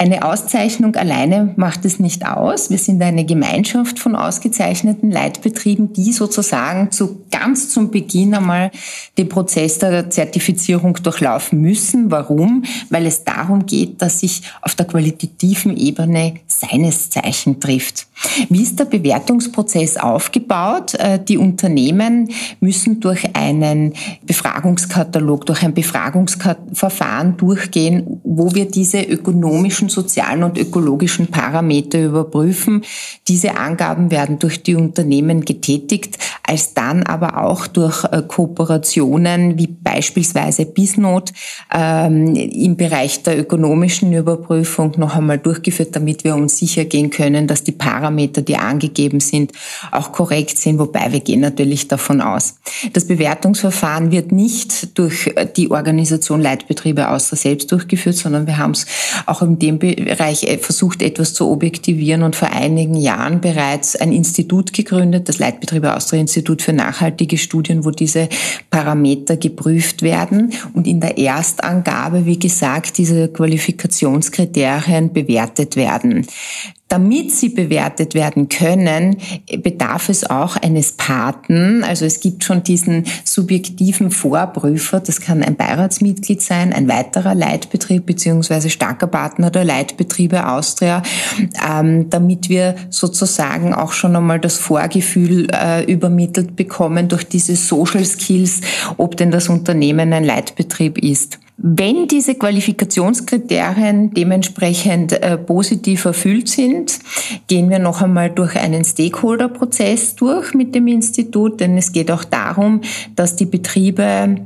Eine 0.00 0.24
Auszeichnung 0.24 0.94
alleine 0.94 1.54
macht 1.56 1.84
es 1.84 1.98
nicht 1.98 2.24
aus. 2.24 2.70
Wir 2.70 2.78
sind 2.78 3.02
eine 3.02 3.24
Gemeinschaft 3.24 3.98
von 3.98 4.14
ausgezeichneten 4.14 5.10
Leitbetrieben, 5.10 5.92
die 5.92 6.12
sozusagen 6.12 6.92
zu 6.92 7.24
ganz 7.32 7.70
zum 7.70 7.90
Beginn 7.90 8.32
einmal 8.32 8.70
den 9.18 9.28
Prozess 9.28 9.80
der 9.80 10.08
Zertifizierung 10.08 10.94
durchlaufen 11.02 11.60
müssen. 11.60 12.12
Warum? 12.12 12.62
Weil 12.90 13.06
es 13.06 13.24
darum 13.24 13.66
geht, 13.66 14.00
dass 14.00 14.20
sich 14.20 14.42
auf 14.62 14.76
der 14.76 14.86
qualitativen 14.86 15.76
Ebene 15.76 16.34
seines 16.60 17.10
Zeichen 17.10 17.60
trifft. 17.60 18.06
Wie 18.48 18.62
ist 18.62 18.78
der 18.78 18.84
Bewertungsprozess 18.84 19.96
aufgebaut? 19.96 20.94
Äh, 20.94 21.18
die 21.22 21.38
Unternehmen 21.38 22.30
müssen 22.60 23.00
durch 23.00 23.36
einen 23.36 23.94
Befragungskatalog, 24.26 25.46
durch 25.46 25.62
ein 25.62 25.74
Befragungsverfahren 25.74 27.36
durchgehen, 27.36 28.20
wo 28.24 28.54
wir 28.54 28.68
diese 28.68 29.02
ökonomischen, 29.02 29.88
sozialen 29.88 30.42
und 30.42 30.58
ökologischen 30.58 31.28
Parameter 31.28 32.02
überprüfen. 32.04 32.82
Diese 33.28 33.56
Angaben 33.56 34.10
werden 34.10 34.38
durch 34.38 34.62
die 34.62 34.74
Unternehmen 34.74 35.44
getätigt, 35.44 36.18
als 36.42 36.74
dann 36.74 37.04
aber 37.04 37.44
auch 37.44 37.66
durch 37.66 38.04
äh, 38.04 38.22
Kooperationen 38.26 39.58
wie 39.58 39.66
beispielsweise 39.68 40.66
Bisnot 40.66 41.32
ähm, 41.72 42.34
im 42.34 42.76
Bereich 42.76 43.22
der 43.22 43.38
ökonomischen 43.38 44.12
Überprüfung 44.12 44.94
noch 44.96 45.14
einmal 45.14 45.38
durchgeführt, 45.38 45.94
damit 45.94 46.24
wir 46.24 46.34
uns 46.34 46.47
Organisation 46.48 46.58
sicher 46.58 46.84
gehen 46.84 47.10
können, 47.10 47.46
dass 47.46 47.62
die 47.62 47.72
Parameter, 47.72 48.42
die 48.42 48.56
angegeben 48.56 49.20
sind, 49.20 49.52
auch 49.92 50.12
korrekt 50.12 50.58
sind, 50.58 50.78
wobei 50.78 51.12
wir 51.12 51.20
gehen 51.20 51.40
natürlich 51.40 51.88
davon 51.88 52.20
aus. 52.20 52.56
Das 52.92 53.06
Bewertungsverfahren 53.06 54.10
wird 54.10 54.32
nicht 54.32 54.98
durch 54.98 55.32
die 55.56 55.70
Organisation 55.70 56.40
Leitbetriebe 56.40 57.08
außer 57.08 57.36
selbst 57.36 57.70
durchgeführt, 57.70 58.16
sondern 58.16 58.46
wir 58.46 58.58
haben 58.58 58.72
es 58.72 58.86
auch 59.26 59.42
in 59.42 59.58
dem 59.58 59.78
Bereich 59.78 60.44
äh, 60.44 60.58
versucht, 60.58 61.02
etwas 61.02 61.34
zu 61.34 61.48
objektivieren 61.48 62.22
und 62.22 62.34
vor 62.34 62.50
einigen 62.50 62.96
Jahren 62.96 63.40
bereits 63.40 63.96
ein 63.96 64.12
Institut 64.12 64.72
gegründet, 64.72 65.28
das 65.28 65.38
Leitbetriebe 65.38 65.94
Austria 65.94 66.20
Institut 66.20 66.62
für 66.62 66.72
nachhaltige 66.72 67.38
Studien, 67.38 67.84
wo 67.84 67.90
diese 67.90 68.28
Parameter 68.70 69.36
geprüft 69.36 70.02
werden 70.02 70.52
und 70.74 70.86
in 70.86 71.00
der 71.00 71.18
Erstangabe, 71.18 72.26
wie 72.26 72.38
gesagt, 72.38 72.98
diese 72.98 73.28
Qualifikationskriterien 73.28 75.12
bewertet 75.12 75.76
werden. 75.76 76.26
Damit 76.88 77.32
sie 77.32 77.50
bewertet 77.50 78.14
werden 78.14 78.48
können, 78.48 79.18
bedarf 79.62 80.08
es 80.08 80.24
auch 80.24 80.56
eines 80.56 80.92
Paten. 80.92 81.84
Also 81.84 82.06
es 82.06 82.20
gibt 82.20 82.44
schon 82.44 82.62
diesen 82.62 83.04
subjektiven 83.24 84.10
Vorprüfer. 84.10 85.00
Das 85.00 85.20
kann 85.20 85.42
ein 85.42 85.54
Beiratsmitglied 85.54 86.40
sein, 86.40 86.72
ein 86.72 86.88
weiterer 86.88 87.34
Leitbetrieb 87.34 88.06
beziehungsweise 88.06 88.70
starker 88.70 89.06
Partner 89.06 89.50
der 89.50 89.64
Leitbetriebe 89.64 90.48
Austria, 90.48 91.02
ähm, 91.68 92.08
damit 92.08 92.48
wir 92.48 92.74
sozusagen 92.88 93.74
auch 93.74 93.92
schon 93.92 94.16
einmal 94.16 94.40
das 94.40 94.56
Vorgefühl 94.56 95.48
äh, 95.52 95.84
übermittelt 95.84 96.56
bekommen 96.56 97.08
durch 97.08 97.24
diese 97.24 97.54
Social 97.54 98.04
Skills, 98.04 98.62
ob 98.96 99.18
denn 99.18 99.30
das 99.30 99.50
Unternehmen 99.50 100.12
ein 100.14 100.24
Leitbetrieb 100.24 100.96
ist. 100.96 101.38
Wenn 101.60 102.06
diese 102.06 102.36
Qualifikationskriterien 102.36 104.14
dementsprechend 104.14 105.12
äh, 105.12 105.36
positiv 105.36 106.04
erfüllt 106.04 106.48
sind, 106.48 107.00
gehen 107.48 107.68
wir 107.68 107.80
noch 107.80 108.00
einmal 108.00 108.30
durch 108.30 108.56
einen 108.56 108.84
Stakeholder-Prozess 108.84 110.14
durch 110.14 110.54
mit 110.54 110.72
dem 110.76 110.86
Institut, 110.86 111.58
denn 111.58 111.76
es 111.76 111.90
geht 111.90 112.12
auch 112.12 112.22
darum, 112.22 112.82
dass 113.16 113.34
die 113.34 113.46
Betriebe 113.46 114.36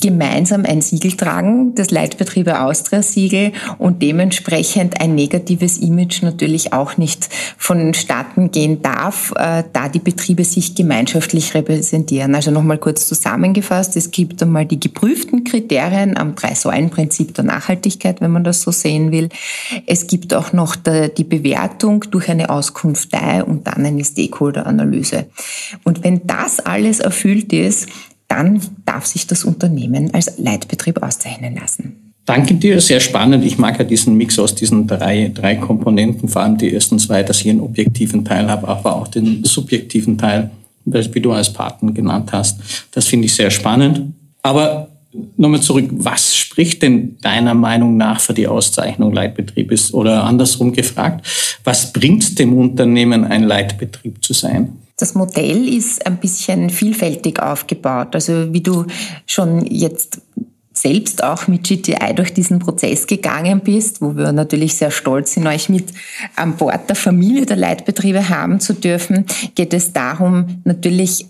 gemeinsam 0.00 0.64
ein 0.64 0.82
Siegel 0.82 1.12
tragen, 1.12 1.74
das 1.74 1.90
Leitbetriebe 1.90 2.60
Austria-Siegel 2.60 3.52
und 3.78 4.02
dementsprechend 4.02 5.00
ein 5.00 5.14
negatives 5.14 5.78
Image 5.78 6.22
natürlich 6.22 6.72
auch 6.72 6.96
nicht 6.96 7.28
vonstatten 7.56 8.50
gehen 8.50 8.82
darf, 8.82 9.32
äh, 9.36 9.62
da 9.72 9.88
die 9.88 10.00
Betriebe 10.00 10.44
sich 10.44 10.74
gemeinschaftlich 10.74 11.54
repräsentieren. 11.54 12.34
Also 12.34 12.50
nochmal 12.50 12.78
kurz 12.78 13.06
zusammengefasst, 13.06 13.96
es 13.96 14.10
gibt 14.10 14.42
einmal 14.42 14.66
die 14.66 14.80
geprüften 14.80 15.44
Kriterien 15.44 16.16
am 16.16 16.34
Drei-Säulen-Prinzip 16.34 17.34
der 17.34 17.44
Nachhaltigkeit, 17.44 18.20
wenn 18.20 18.32
man 18.32 18.44
das 18.44 18.62
so 18.62 18.72
sehen 18.72 19.12
will. 19.12 19.28
Es 19.86 20.06
gibt 20.08 20.34
auch 20.34 20.52
noch 20.52 20.76
die 20.76 21.24
Bewertung 21.24 22.04
durch 22.10 22.28
eine 22.28 22.50
Auskunftei 22.50 23.44
und 23.44 23.66
dann 23.66 23.86
eine 23.86 24.04
Stakeholder-Analyse. 24.04 25.26
Und 25.84 26.02
wenn 26.02 26.26
das 26.26 26.60
alles 26.60 27.00
erfüllt 27.00 27.52
ist, 27.52 27.88
dann 28.34 28.60
darf 28.84 29.06
sich 29.06 29.26
das 29.26 29.44
Unternehmen 29.44 30.12
als 30.12 30.38
Leitbetrieb 30.38 31.02
auszeichnen 31.02 31.54
lassen. 31.54 32.14
Danke 32.26 32.54
dir, 32.54 32.80
sehr 32.80 33.00
spannend. 33.00 33.44
Ich 33.44 33.58
mag 33.58 33.78
ja 33.78 33.84
diesen 33.84 34.16
Mix 34.16 34.38
aus 34.38 34.54
diesen 34.54 34.86
drei, 34.86 35.30
drei 35.32 35.56
Komponenten, 35.56 36.28
vor 36.28 36.42
allem 36.42 36.56
die 36.56 36.72
ersten 36.74 36.98
zwei, 36.98 37.22
dass 37.22 37.40
ich 37.42 37.50
einen 37.50 37.60
objektiven 37.60 38.24
Teil 38.24 38.50
habe, 38.50 38.66
aber 38.66 38.96
auch 38.96 39.08
den 39.08 39.44
subjektiven 39.44 40.16
Teil, 40.18 40.50
wie 40.84 41.20
du 41.20 41.32
als 41.32 41.52
Partner 41.52 41.92
genannt 41.92 42.32
hast. 42.32 42.60
Das 42.92 43.06
finde 43.06 43.26
ich 43.26 43.34
sehr 43.34 43.50
spannend. 43.50 44.14
Aber 44.42 44.88
nochmal 45.36 45.60
zurück, 45.60 45.88
was 45.90 46.34
spricht 46.34 46.82
denn 46.82 47.18
deiner 47.20 47.54
Meinung 47.54 47.96
nach 47.96 48.20
für 48.20 48.34
die 48.34 48.48
Auszeichnung 48.48 49.12
Leitbetrieb 49.12 49.70
ist? 49.70 49.92
Oder 49.92 50.24
andersrum 50.24 50.72
gefragt, 50.72 51.26
was 51.62 51.92
bringt 51.92 52.38
dem 52.38 52.54
Unternehmen 52.54 53.24
ein 53.24 53.44
Leitbetrieb 53.44 54.24
zu 54.24 54.32
sein? 54.32 54.78
Das 54.96 55.14
Modell 55.14 55.66
ist 55.68 56.06
ein 56.06 56.18
bisschen 56.18 56.70
vielfältig 56.70 57.40
aufgebaut. 57.40 58.14
Also 58.14 58.52
wie 58.52 58.60
du 58.60 58.86
schon 59.26 59.66
jetzt 59.66 60.20
selbst 60.72 61.22
auch 61.22 61.46
mit 61.46 61.64
GTI 61.64 62.14
durch 62.14 62.34
diesen 62.34 62.58
Prozess 62.58 63.06
gegangen 63.06 63.60
bist, 63.60 64.02
wo 64.02 64.16
wir 64.16 64.32
natürlich 64.32 64.74
sehr 64.74 64.90
stolz 64.90 65.34
sind, 65.34 65.46
euch 65.46 65.68
mit 65.68 65.86
an 66.36 66.56
Bord 66.56 66.88
der 66.88 66.96
Familie 66.96 67.46
der 67.46 67.56
Leitbetriebe 67.56 68.28
haben 68.28 68.60
zu 68.60 68.74
dürfen, 68.74 69.24
geht 69.54 69.72
es 69.72 69.92
darum, 69.92 70.60
natürlich 70.64 71.26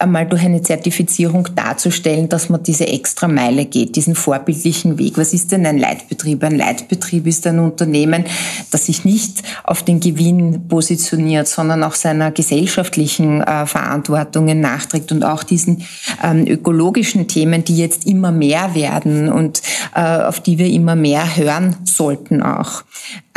einmal 0.00 0.26
durch 0.26 0.44
eine 0.44 0.62
Zertifizierung 0.62 1.48
darzustellen, 1.56 2.28
dass 2.28 2.48
man 2.48 2.62
diese 2.62 2.86
extra 2.86 3.26
Meile 3.26 3.64
geht, 3.64 3.96
diesen 3.96 4.14
vorbildlichen 4.14 4.96
Weg. 4.96 5.18
Was 5.18 5.32
ist 5.32 5.50
denn 5.50 5.66
ein 5.66 5.76
Leitbetrieb? 5.76 6.44
Ein 6.44 6.56
Leitbetrieb 6.56 7.26
ist 7.26 7.44
ein 7.48 7.58
Unternehmen, 7.58 8.24
das 8.70 8.86
sich 8.86 9.04
nicht 9.04 9.42
auf 9.64 9.82
den 9.82 9.98
Gewinn 9.98 10.68
positioniert, 10.68 11.48
sondern 11.48 11.82
auch 11.82 11.96
seiner 11.96 12.30
gesellschaftlichen 12.30 13.42
äh, 13.42 13.66
Verantwortungen 13.66 14.60
nachträgt 14.60 15.10
und 15.10 15.24
auch 15.24 15.42
diesen 15.42 15.82
ähm, 16.22 16.46
ökologischen 16.46 17.26
Themen, 17.26 17.64
die 17.64 17.76
jetzt 17.76 18.06
immer 18.06 18.30
mehr 18.30 18.76
werden 18.76 19.28
und 19.28 19.62
äh, 19.96 20.00
auf 20.00 20.38
die 20.38 20.58
wir 20.58 20.68
immer 20.68 20.94
mehr 20.94 21.36
hören 21.36 21.74
sollten 21.82 22.40
auch. 22.40 22.84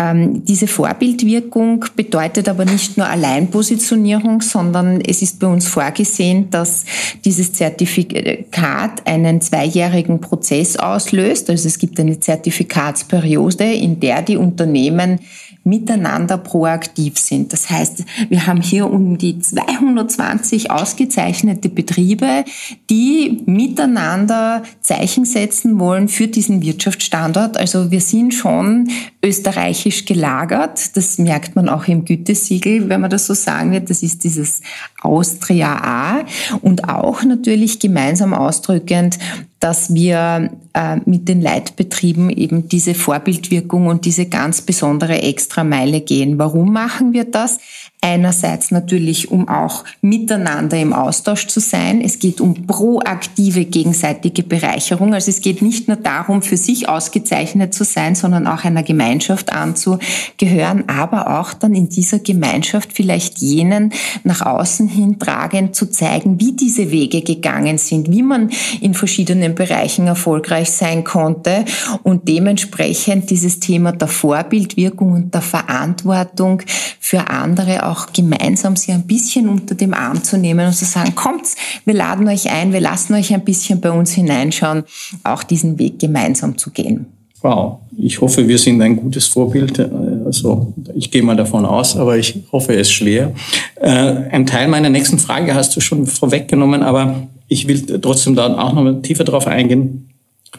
Ähm, 0.02 0.44
diese 0.46 0.66
Vorbildwirkung 0.66 1.86
bedeutet 1.96 2.50
aber 2.50 2.66
nicht 2.66 2.98
nur 2.98 3.08
Alleinpositionierung, 3.08 4.42
sondern 4.42 5.00
es 5.02 5.22
ist 5.22 5.40
bei 5.40 5.46
uns 5.46 5.68
vorgesehen, 5.68 6.50
dass 6.50 6.86
dieses 7.24 7.54
Zertifikat 7.54 9.06
einen 9.06 9.42
zweijährigen 9.42 10.20
Prozess 10.20 10.76
auslöst. 10.76 11.52
Also 11.52 11.68
es 11.68 11.78
gibt 11.78 12.00
eine 12.00 12.20
Zertifikatsperiode, 12.20 13.66
in 13.66 14.00
der 14.00 14.24
die 14.24 14.38
Unternehmen 14.38 15.20
miteinander 15.64 16.38
proaktiv 16.38 17.20
sind. 17.20 17.54
Das 17.54 17.70
heißt, 17.70 18.04
wir 18.30 18.48
haben 18.48 18.62
hier 18.62 18.90
um 18.90 19.18
die 19.18 19.40
220 19.40 20.72
ausgezeichnete 20.72 21.70
Betriebe, 21.70 22.46
die 22.90 23.44
miteinander 23.46 24.64
Zeichen 24.82 25.26
setzen 25.26 25.80
wollen 25.80 26.08
für 26.08 26.28
diesen 26.28 26.62
Wirtschaftsstandort. 26.64 27.58
Also 27.58 27.92
wir 27.92 28.02
sind 28.02 28.34
schon 28.34 28.90
österreichisch 29.24 30.06
gelagert. 30.06 30.98
Das 30.98 31.20
merkt 31.20 31.56
man 31.56 31.70
auch 31.70 31.88
im 31.88 32.06
Gütesiegel, 32.06 32.90
wenn 32.90 33.02
man 33.02 33.12
das 33.12 33.28
so 33.28 33.36
sagen 33.36 33.72
wird. 33.72 33.90
Das 33.90 34.02
ist 34.02 34.24
dieses 34.24 34.62
Austria 35.02 35.76
A 35.76 36.26
und 36.62 36.90
auch 36.90 37.24
natürlich 37.24 37.80
gemeinsam 37.80 38.34
ausdrückend 38.34 39.20
dass 39.62 39.94
wir 39.94 40.52
äh, 40.74 40.98
mit 41.06 41.30
den 41.30 41.40
Leitbetrieben 41.40 42.32
eben 42.32 42.68
diese 42.68 42.96
Vorbildwirkung 42.96 43.88
und 43.88 44.06
diese 44.06 44.26
ganz 44.26 44.62
besondere 44.62 45.22
Extrameile 45.22 46.02
gehen. 46.02 46.40
Warum 46.40 46.74
machen 46.74 47.14
wir 47.14 47.26
das? 47.26 47.60
Einerseits 48.04 48.72
natürlich, 48.72 49.30
um 49.30 49.48
auch 49.48 49.84
miteinander 50.02 50.76
im 50.76 50.92
Austausch 50.92 51.46
zu 51.46 51.60
sein. 51.60 52.02
Es 52.02 52.18
geht 52.18 52.42
um 52.42 52.66
proaktive 52.66 53.64
gegenseitige 53.66 54.42
Bereicherung. 54.42 55.14
Also 55.14 55.30
es 55.30 55.40
geht 55.40 55.62
nicht 55.62 55.88
nur 55.88 55.98
darum, 55.98 56.42
für 56.42 56.58
sich 56.58 56.90
ausgezeichnet 56.90 57.76
zu 57.76 57.84
sein, 57.84 58.16
sondern 58.16 58.48
auch 58.48 58.64
einer 58.64 58.82
Gemeinschaft 58.82 59.54
anzugehören, 59.54 60.86
aber 60.88 61.40
auch 61.40 61.54
dann 61.54 61.76
in 61.76 61.90
dieser 61.90 62.18
Gemeinschaft 62.18 62.92
vielleicht 62.92 63.38
jenen 63.38 63.94
nach 64.24 64.42
außen 64.42 64.88
hin 64.88 65.20
tragend 65.20 65.76
zu 65.76 65.86
zeigen, 65.86 66.40
wie 66.40 66.54
diese 66.54 66.90
Wege 66.90 67.22
gegangen 67.22 67.78
sind, 67.78 68.10
wie 68.10 68.24
man 68.24 68.50
in 68.82 68.96
verschiedenen 68.96 69.54
Bereichen 69.54 70.08
erfolgreich 70.08 70.72
sein 70.72 71.04
konnte 71.04 71.66
und 72.02 72.28
dementsprechend 72.28 73.30
dieses 73.30 73.60
Thema 73.60 73.92
der 73.92 74.08
Vorbildwirkung 74.08 75.12
und 75.12 75.34
der 75.36 75.42
Verantwortung 75.42 76.64
für 77.00 77.30
andere 77.30 77.86
auch 77.86 77.91
gemeinsam 78.14 78.76
sie 78.76 78.92
ein 78.92 79.08
bisschen 79.08 79.48
unter 79.50 79.76
dem 79.76 79.94
Arm 79.94 80.24
zu 80.24 80.38
nehmen 80.38 80.68
und 80.68 80.74
zu 80.74 80.86
sagen, 80.86 81.16
kommt, 81.16 81.48
wir 81.86 81.94
laden 81.94 82.28
euch 82.28 82.50
ein, 82.50 82.74
wir 82.74 82.82
lassen 82.82 83.14
euch 83.14 83.34
ein 83.34 83.44
bisschen 83.44 83.82
bei 83.82 83.92
uns 83.92 84.12
hineinschauen, 84.12 84.84
auch 85.24 85.44
diesen 85.44 85.80
Weg 85.80 86.00
gemeinsam 86.00 86.58
zu 86.58 86.72
gehen. 86.72 87.08
Wow, 87.42 87.80
ich 87.98 88.22
hoffe, 88.22 88.48
wir 88.48 88.60
sind 88.60 88.82
ein 88.82 88.96
gutes 88.96 89.28
Vorbild. 89.28 89.80
Also 90.26 90.74
ich 90.94 91.10
gehe 91.10 91.24
mal 91.24 91.36
davon 91.36 91.66
aus, 91.66 91.98
aber 91.98 92.18
ich 92.18 92.44
hoffe, 92.52 92.74
es 92.74 92.82
ist 92.82 92.92
schwer. 92.92 93.34
Äh, 93.76 93.90
ein 93.90 94.46
Teil 94.46 94.68
meiner 94.68 94.90
nächsten 94.90 95.18
Frage 95.18 95.56
hast 95.56 95.76
du 95.76 95.82
schon 95.82 96.06
vorweggenommen, 96.06 96.84
aber 96.84 97.28
ich 97.48 97.68
will 97.68 97.82
trotzdem 98.00 98.36
da 98.36 98.58
auch 98.58 98.74
noch 98.74 99.02
tiefer 99.02 99.24
drauf 99.24 99.48
eingehen. 99.48 100.10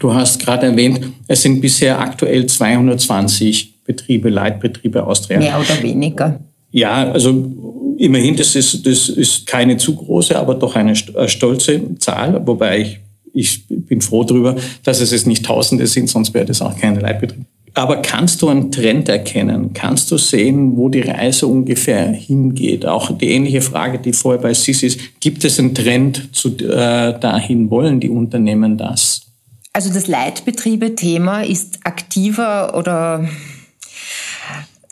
Du 0.00 0.12
hast 0.12 0.40
gerade 0.40 0.66
erwähnt, 0.66 1.00
es 1.28 1.42
sind 1.42 1.60
bisher 1.60 2.00
aktuell 2.00 2.46
220 2.46 3.84
Betriebe, 3.84 4.28
Leitbetriebe 4.28 5.06
Austria. 5.06 5.38
Mehr 5.38 5.60
oder 5.60 5.82
weniger. 5.82 6.40
Ja, 6.72 7.12
also 7.12 7.52
immerhin, 7.98 8.34
das 8.36 8.56
ist, 8.56 8.84
das 8.86 9.08
ist 9.08 9.46
keine 9.46 9.76
zu 9.76 9.94
große, 9.94 10.36
aber 10.36 10.54
doch 10.54 10.74
eine 10.74 10.92
äh, 10.92 11.28
stolze 11.28 11.98
Zahl, 11.98 12.40
wobei 12.46 12.80
ich, 12.80 13.00
ich 13.32 13.64
bin 13.68 14.00
froh 14.00 14.24
darüber, 14.24 14.56
dass 14.82 15.00
es 15.00 15.12
jetzt 15.12 15.26
nicht 15.26 15.44
Tausende 15.44 15.86
sind, 15.86 16.08
sonst 16.08 16.34
wäre 16.34 16.46
das 16.46 16.60
auch 16.62 16.76
keine 16.76 17.00
Leitbetrieb. 17.00 17.44
Aber 17.74 18.02
kannst 18.02 18.42
du 18.42 18.48
einen 18.48 18.70
Trend 18.70 19.08
erkennen? 19.08 19.72
Kannst 19.72 20.10
du 20.10 20.18
sehen, 20.18 20.76
wo 20.76 20.90
die 20.90 21.00
Reise 21.00 21.46
ungefähr 21.46 22.06
hingeht? 22.10 22.84
Auch 22.84 23.16
die 23.16 23.30
ähnliche 23.30 23.62
Frage, 23.62 23.98
die 23.98 24.12
vorher 24.12 24.42
bei 24.42 24.52
SIS 24.52 24.82
ist, 24.82 25.20
gibt 25.20 25.42
es 25.44 25.58
einen 25.58 25.74
Trend 25.74 26.28
zu, 26.32 26.50
äh, 26.50 27.18
dahin? 27.18 27.70
Wollen 27.70 27.98
die 27.98 28.10
Unternehmen 28.10 28.76
das? 28.76 29.22
Also 29.72 29.90
das 29.90 30.06
Leitbetriebe-Thema 30.06 31.42
ist 31.42 31.78
aktiver 31.84 32.76
oder 32.76 33.26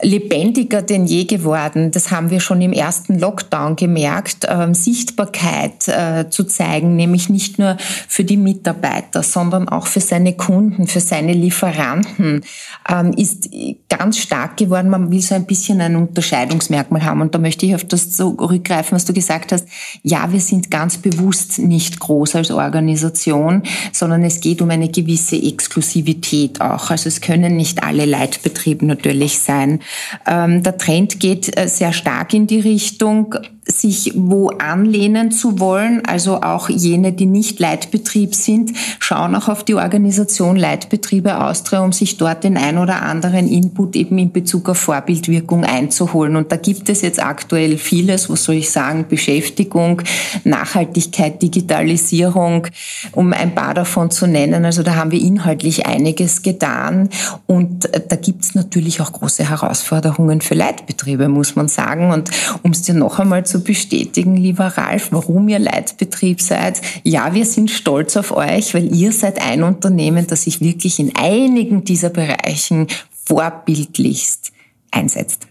lebendiger 0.02 0.82
denn 0.82 1.06
je 1.06 1.24
geworden. 1.24 1.90
Das 1.90 2.10
haben 2.10 2.30
wir 2.30 2.40
schon 2.40 2.60
im 2.60 2.72
ersten 2.72 3.18
Lockdown 3.18 3.76
gemerkt, 3.76 4.46
ähm, 4.48 4.74
Sichtbarkeit 4.74 5.88
äh, 5.88 6.28
zu 6.30 6.44
zeigen, 6.44 6.96
nämlich 6.96 7.28
nicht 7.28 7.58
nur 7.58 7.76
für 8.08 8.24
die 8.24 8.36
Mitarbeiter, 8.36 9.22
sondern 9.22 9.68
auch 9.68 9.86
für 9.86 10.00
seine 10.00 10.34
Kunden, 10.34 10.86
für 10.86 11.00
seine 11.00 11.32
Lieferanten, 11.32 12.42
ähm, 12.88 13.12
ist 13.12 13.50
ganz 13.88 14.18
stark 14.18 14.56
geworden. 14.56 14.90
Man 14.90 15.10
will 15.10 15.22
so 15.22 15.34
ein 15.34 15.46
bisschen 15.46 15.80
ein 15.80 15.96
Unterscheidungsmerkmal 15.96 17.04
haben. 17.04 17.20
Und 17.20 17.34
da 17.34 17.38
möchte 17.38 17.66
ich 17.66 17.74
auf 17.74 17.84
das 17.84 18.10
zurückgreifen, 18.10 18.96
was 18.96 19.04
du 19.04 19.12
gesagt 19.12 19.52
hast. 19.52 19.66
Ja, 20.02 20.32
wir 20.32 20.40
sind 20.40 20.70
ganz 20.70 20.98
bewusst 20.98 21.58
nicht 21.58 22.00
groß 22.00 22.36
als 22.36 22.50
Organisation, 22.50 23.62
sondern 23.92 24.22
es 24.22 24.40
geht 24.40 24.62
um 24.62 24.70
eine 24.70 24.88
gewisse 24.88 25.36
Exklusivität 25.36 26.60
auch. 26.60 26.90
Also 26.90 27.08
es 27.08 27.20
können 27.20 27.56
nicht 27.56 27.82
alle 27.82 28.06
Leitbetriebe 28.06 28.86
natürlich 28.86 29.38
sein. 29.38 29.80
Ähm, 30.26 30.62
der 30.62 30.78
Trend 30.78 31.20
geht 31.20 31.56
äh, 31.58 31.68
sehr 31.68 31.92
stark 31.92 32.34
in 32.34 32.46
die 32.46 32.60
Richtung, 32.60 33.34
sich 33.66 34.12
wo 34.16 34.48
anlehnen 34.48 35.30
zu 35.30 35.58
wollen, 35.60 36.02
also 36.06 36.42
auch 36.42 36.68
jene, 36.68 37.12
die 37.12 37.26
nicht 37.26 37.60
Leitbetrieb 37.60 38.34
sind, 38.34 38.72
schauen 38.98 39.34
auch 39.34 39.48
auf 39.48 39.64
die 39.64 39.74
Organisation 39.74 40.56
Leitbetriebe 40.56 41.40
Austria, 41.44 41.80
um 41.80 41.92
sich 41.92 42.16
dort 42.16 42.44
den 42.44 42.56
ein 42.56 42.78
oder 42.78 43.02
anderen 43.02 43.48
Input 43.48 43.96
eben 43.96 44.18
in 44.18 44.32
Bezug 44.32 44.68
auf 44.68 44.78
Vorbildwirkung 44.78 45.64
einzuholen. 45.64 46.36
Und 46.36 46.52
da 46.52 46.56
gibt 46.56 46.88
es 46.88 47.02
jetzt 47.02 47.22
aktuell 47.22 47.76
vieles, 47.76 48.30
was 48.30 48.44
soll 48.44 48.56
ich 48.56 48.70
sagen, 48.70 49.06
Beschäftigung, 49.08 50.02
Nachhaltigkeit, 50.44 51.40
Digitalisierung, 51.42 52.66
um 53.12 53.32
ein 53.32 53.54
paar 53.54 53.74
davon 53.74 54.10
zu 54.10 54.26
nennen. 54.26 54.64
Also 54.64 54.82
da 54.82 54.96
haben 54.96 55.10
wir 55.10 55.20
inhaltlich 55.20 55.86
einiges 55.86 56.42
getan. 56.42 57.10
Und 57.46 57.88
da 58.08 58.16
gibt 58.16 58.44
es 58.44 58.54
natürlich 58.54 59.00
auch 59.00 59.12
große 59.12 59.48
Herausforderungen 59.48 60.40
für 60.40 60.54
Leitbetriebe, 60.54 61.28
muss 61.28 61.56
man 61.56 61.68
sagen. 61.68 62.10
Und 62.10 62.30
um 62.62 62.70
es 62.70 62.82
dir 62.82 62.94
noch 62.94 63.18
einmal 63.18 63.44
zu 63.44 63.59
bestätigen, 63.60 64.36
lieber 64.36 64.66
Ralf, 64.66 65.08
warum 65.12 65.48
ihr 65.48 65.58
Leitbetrieb 65.58 66.40
seid. 66.40 66.80
Ja, 67.04 67.34
wir 67.34 67.44
sind 67.44 67.70
stolz 67.70 68.16
auf 68.16 68.32
euch, 68.32 68.74
weil 68.74 68.94
ihr 68.94 69.12
seid 69.12 69.40
ein 69.40 69.62
Unternehmen, 69.62 70.26
das 70.26 70.42
sich 70.42 70.60
wirklich 70.60 70.98
in 70.98 71.12
einigen 71.14 71.84
dieser 71.84 72.10
Bereichen 72.10 72.86
vorbildlichst 73.24 74.52
einsetzt. 74.90 75.46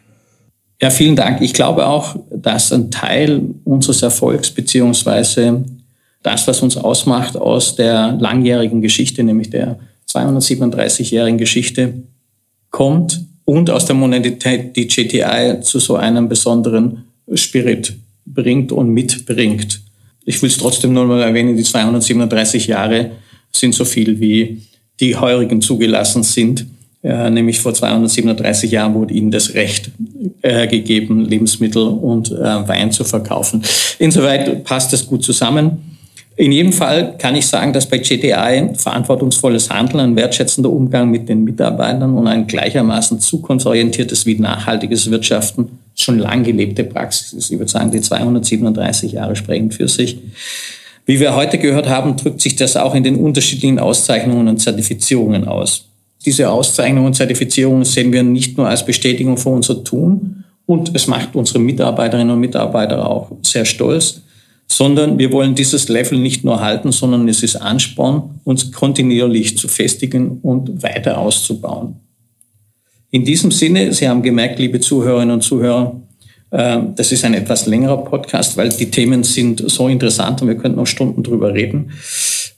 Ja, 0.82 0.90
vielen 0.90 1.16
Dank. 1.16 1.42
Ich 1.42 1.54
glaube 1.54 1.88
auch, 1.88 2.16
dass 2.30 2.72
ein 2.72 2.90
Teil 2.90 3.42
unseres 3.66 4.02
Erfolgs 4.02 4.52
beziehungsweise 4.52 5.66
das, 6.24 6.48
was 6.48 6.62
uns 6.62 6.78
ausmacht 6.78 7.36
aus 7.36 7.76
der 7.76 8.14
langjährigen 8.14 8.82
Geschichte, 8.82 9.24
nämlich 9.24 9.50
der 9.50 9.80
237-jährigen 10.10 11.38
Geschichte, 11.38 12.04
kommt 12.72 13.26
und 13.46 13.70
aus 13.70 13.86
der 13.86 13.96
Monetität, 13.96 14.76
die 14.76 14.88
GTI 14.88 15.62
zu 15.62 15.80
so 15.80 15.96
einem 15.96 16.30
besonderen 16.30 17.06
Spirit 17.34 17.94
bringt 18.26 18.72
und 18.72 18.90
mitbringt. 18.90 19.82
Ich 20.26 20.42
will 20.42 20.50
es 20.50 20.58
trotzdem 20.58 20.94
nur 20.94 21.06
mal 21.06 21.22
erwähnen, 21.22 21.58
die 21.58 21.64
237 21.64 22.68
Jahre 22.68 23.12
sind 23.52 23.74
so 23.74 23.86
viel 23.86 24.20
wie 24.20 24.62
die 25.00 25.16
heurigen 25.16 25.62
zugelassen 25.62 26.24
sind. 26.24 26.66
Äh, 27.02 27.30
nämlich 27.30 27.60
vor 27.60 27.74
237 27.74 28.72
Jahren 28.72 28.94
wurde 28.94 29.14
ihnen 29.14 29.32
das 29.32 29.54
Recht 29.54 29.92
äh, 30.42 30.68
gegeben, 30.68 31.24
Lebensmittel 31.26 31.82
und 31.82 32.30
äh, 32.32 32.68
Wein 32.68 32.92
zu 32.92 33.06
verkaufen. 33.06 33.64
Insoweit 34.00 34.64
passt 34.66 34.92
das 34.92 35.08
gut 35.08 35.24
zusammen. 35.24 35.98
In 36.36 36.52
jedem 36.52 36.72
Fall 36.72 37.16
kann 37.18 37.36
ich 37.36 37.48
sagen, 37.48 37.74
dass 37.74 37.88
bei 37.88 37.98
GTI 37.98 38.70
verantwortungsvolles 38.76 39.70
Handeln, 39.70 40.00
ein 40.00 40.16
wertschätzender 40.16 40.70
Umgang 40.70 41.10
mit 41.10 41.28
den 41.28 41.44
Mitarbeitern 41.44 42.16
und 42.16 42.28
ein 42.28 42.48
gleichermaßen 42.48 43.20
zukunftsorientiertes 43.20 44.26
wie 44.26 44.40
nachhaltiges 44.40 45.10
Wirtschaften 45.12 45.80
schon 46.02 46.20
lang 46.20 46.44
gelebte 46.44 46.84
Praxis 46.84 47.34
ist. 47.34 47.52
Ich 47.52 47.60
würde 47.60 47.72
sagen, 47.72 47.92
die 47.92 48.02
237 48.02 49.14
Jahre 49.14 49.36
sprechen 49.36 49.72
für 49.72 49.88
sich. 49.88 50.18
Wie 51.06 51.20
wir 51.20 51.36
heute 51.36 51.58
gehört 51.58 51.90
haben, 51.90 52.16
drückt 52.18 52.42
sich 52.42 52.56
das 52.56 52.78
auch 52.78 52.94
in 52.94 53.04
den 53.04 53.16
unterschiedlichen 53.16 53.80
Auszeichnungen 53.80 54.48
und 54.48 54.60
Zertifizierungen 54.60 55.48
aus. 55.48 55.86
Diese 56.26 56.50
Auszeichnungen 56.50 57.08
und 57.08 57.16
Zertifizierungen 57.16 57.86
sehen 57.86 58.12
wir 58.12 58.24
nicht 58.24 58.58
nur 58.58 58.68
als 58.68 58.86
Bestätigung 58.86 59.38
für 59.38 59.50
unser 59.50 59.84
Tun 59.84 60.44
und 60.66 60.92
es 60.94 61.08
macht 61.08 61.36
unsere 61.36 61.60
Mitarbeiterinnen 61.60 62.32
und 62.32 62.40
Mitarbeiter 62.40 63.10
auch 63.10 63.32
sehr 63.42 63.66
stolz, 63.66 64.22
sondern 64.68 65.18
wir 65.18 65.32
wollen 65.32 65.56
dieses 65.56 65.90
Level 65.90 66.20
nicht 66.20 66.44
nur 66.44 66.62
halten, 66.62 66.92
sondern 66.92 67.28
es 67.28 67.42
ist 67.42 67.56
Ansporn, 67.56 68.40
uns 68.44 68.72
kontinuierlich 68.72 69.58
zu 69.58 69.68
festigen 69.68 70.40
und 70.42 70.84
weiter 70.84 71.18
auszubauen. 71.18 71.96
In 73.12 73.26
diesem 73.26 73.52
Sinne, 73.52 73.92
Sie 73.94 74.08
haben 74.08 74.22
gemerkt, 74.22 74.60
liebe 74.60 74.80
Zuhörerinnen 74.80 75.36
und 75.36 75.42
Zuhörer, 75.42 76.00
äh, 76.52 76.78
das 76.96 77.12
ist 77.12 77.26
ein 77.26 77.34
etwas 77.34 77.66
längerer 77.66 77.98
Podcast, 78.04 78.56
weil 78.58 78.70
die 78.70 78.92
Themen 78.92 79.24
sind 79.24 79.64
so 79.70 79.88
interessant 79.88 80.42
und 80.42 80.48
wir 80.48 80.56
könnten 80.56 80.78
noch 80.78 80.88
Stunden 80.88 81.24
drüber 81.24 81.54
reden. 81.54 81.92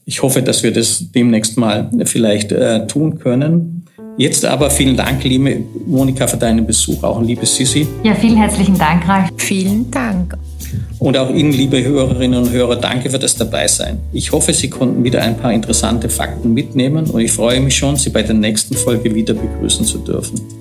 Ich 0.06 0.22
hoffe, 0.22 0.42
dass 0.42 0.64
wir 0.64 0.74
das 0.74 1.12
demnächst 1.12 1.58
mal 1.58 1.90
vielleicht 2.04 2.52
äh, 2.52 2.86
tun 2.88 3.20
können. 3.20 3.86
Jetzt 4.18 4.44
aber 4.44 4.70
vielen 4.70 4.98
Dank, 4.98 5.24
liebe 5.24 5.64
Monika, 5.86 6.28
für 6.28 6.38
deinen 6.38 6.66
Besuch, 6.68 7.02
auch 7.04 7.22
liebe 7.22 7.46
Sissi. 7.46 7.88
Ja, 8.04 8.14
vielen 8.14 8.38
herzlichen 8.38 8.78
Dank, 8.78 9.08
Ralf. 9.08 9.30
Vielen 9.38 9.90
Dank. 9.90 10.36
Und 11.00 11.18
auch 11.18 11.30
Ihnen, 11.30 11.52
liebe 11.52 11.84
Hörerinnen 11.84 12.44
und 12.44 12.52
Hörer, 12.52 12.76
danke 12.76 13.10
für 13.10 13.20
das 13.20 13.36
Dabeisein. 13.36 14.00
Ich 14.14 14.32
hoffe, 14.32 14.54
Sie 14.54 14.70
konnten 14.70 15.04
wieder 15.04 15.22
ein 15.22 15.38
paar 15.38 15.54
interessante 15.54 16.10
Fakten 16.10 16.54
mitnehmen 16.54 17.10
und 17.10 17.20
ich 17.20 17.32
freue 17.32 17.60
mich 17.60 17.76
schon, 17.76 17.96
Sie 17.96 18.10
bei 18.10 18.24
der 18.24 18.36
nächsten 18.36 18.76
Folge 18.76 19.14
wieder 19.14 19.34
begrüßen 19.34 19.86
zu 19.86 20.00
dürfen. 20.00 20.61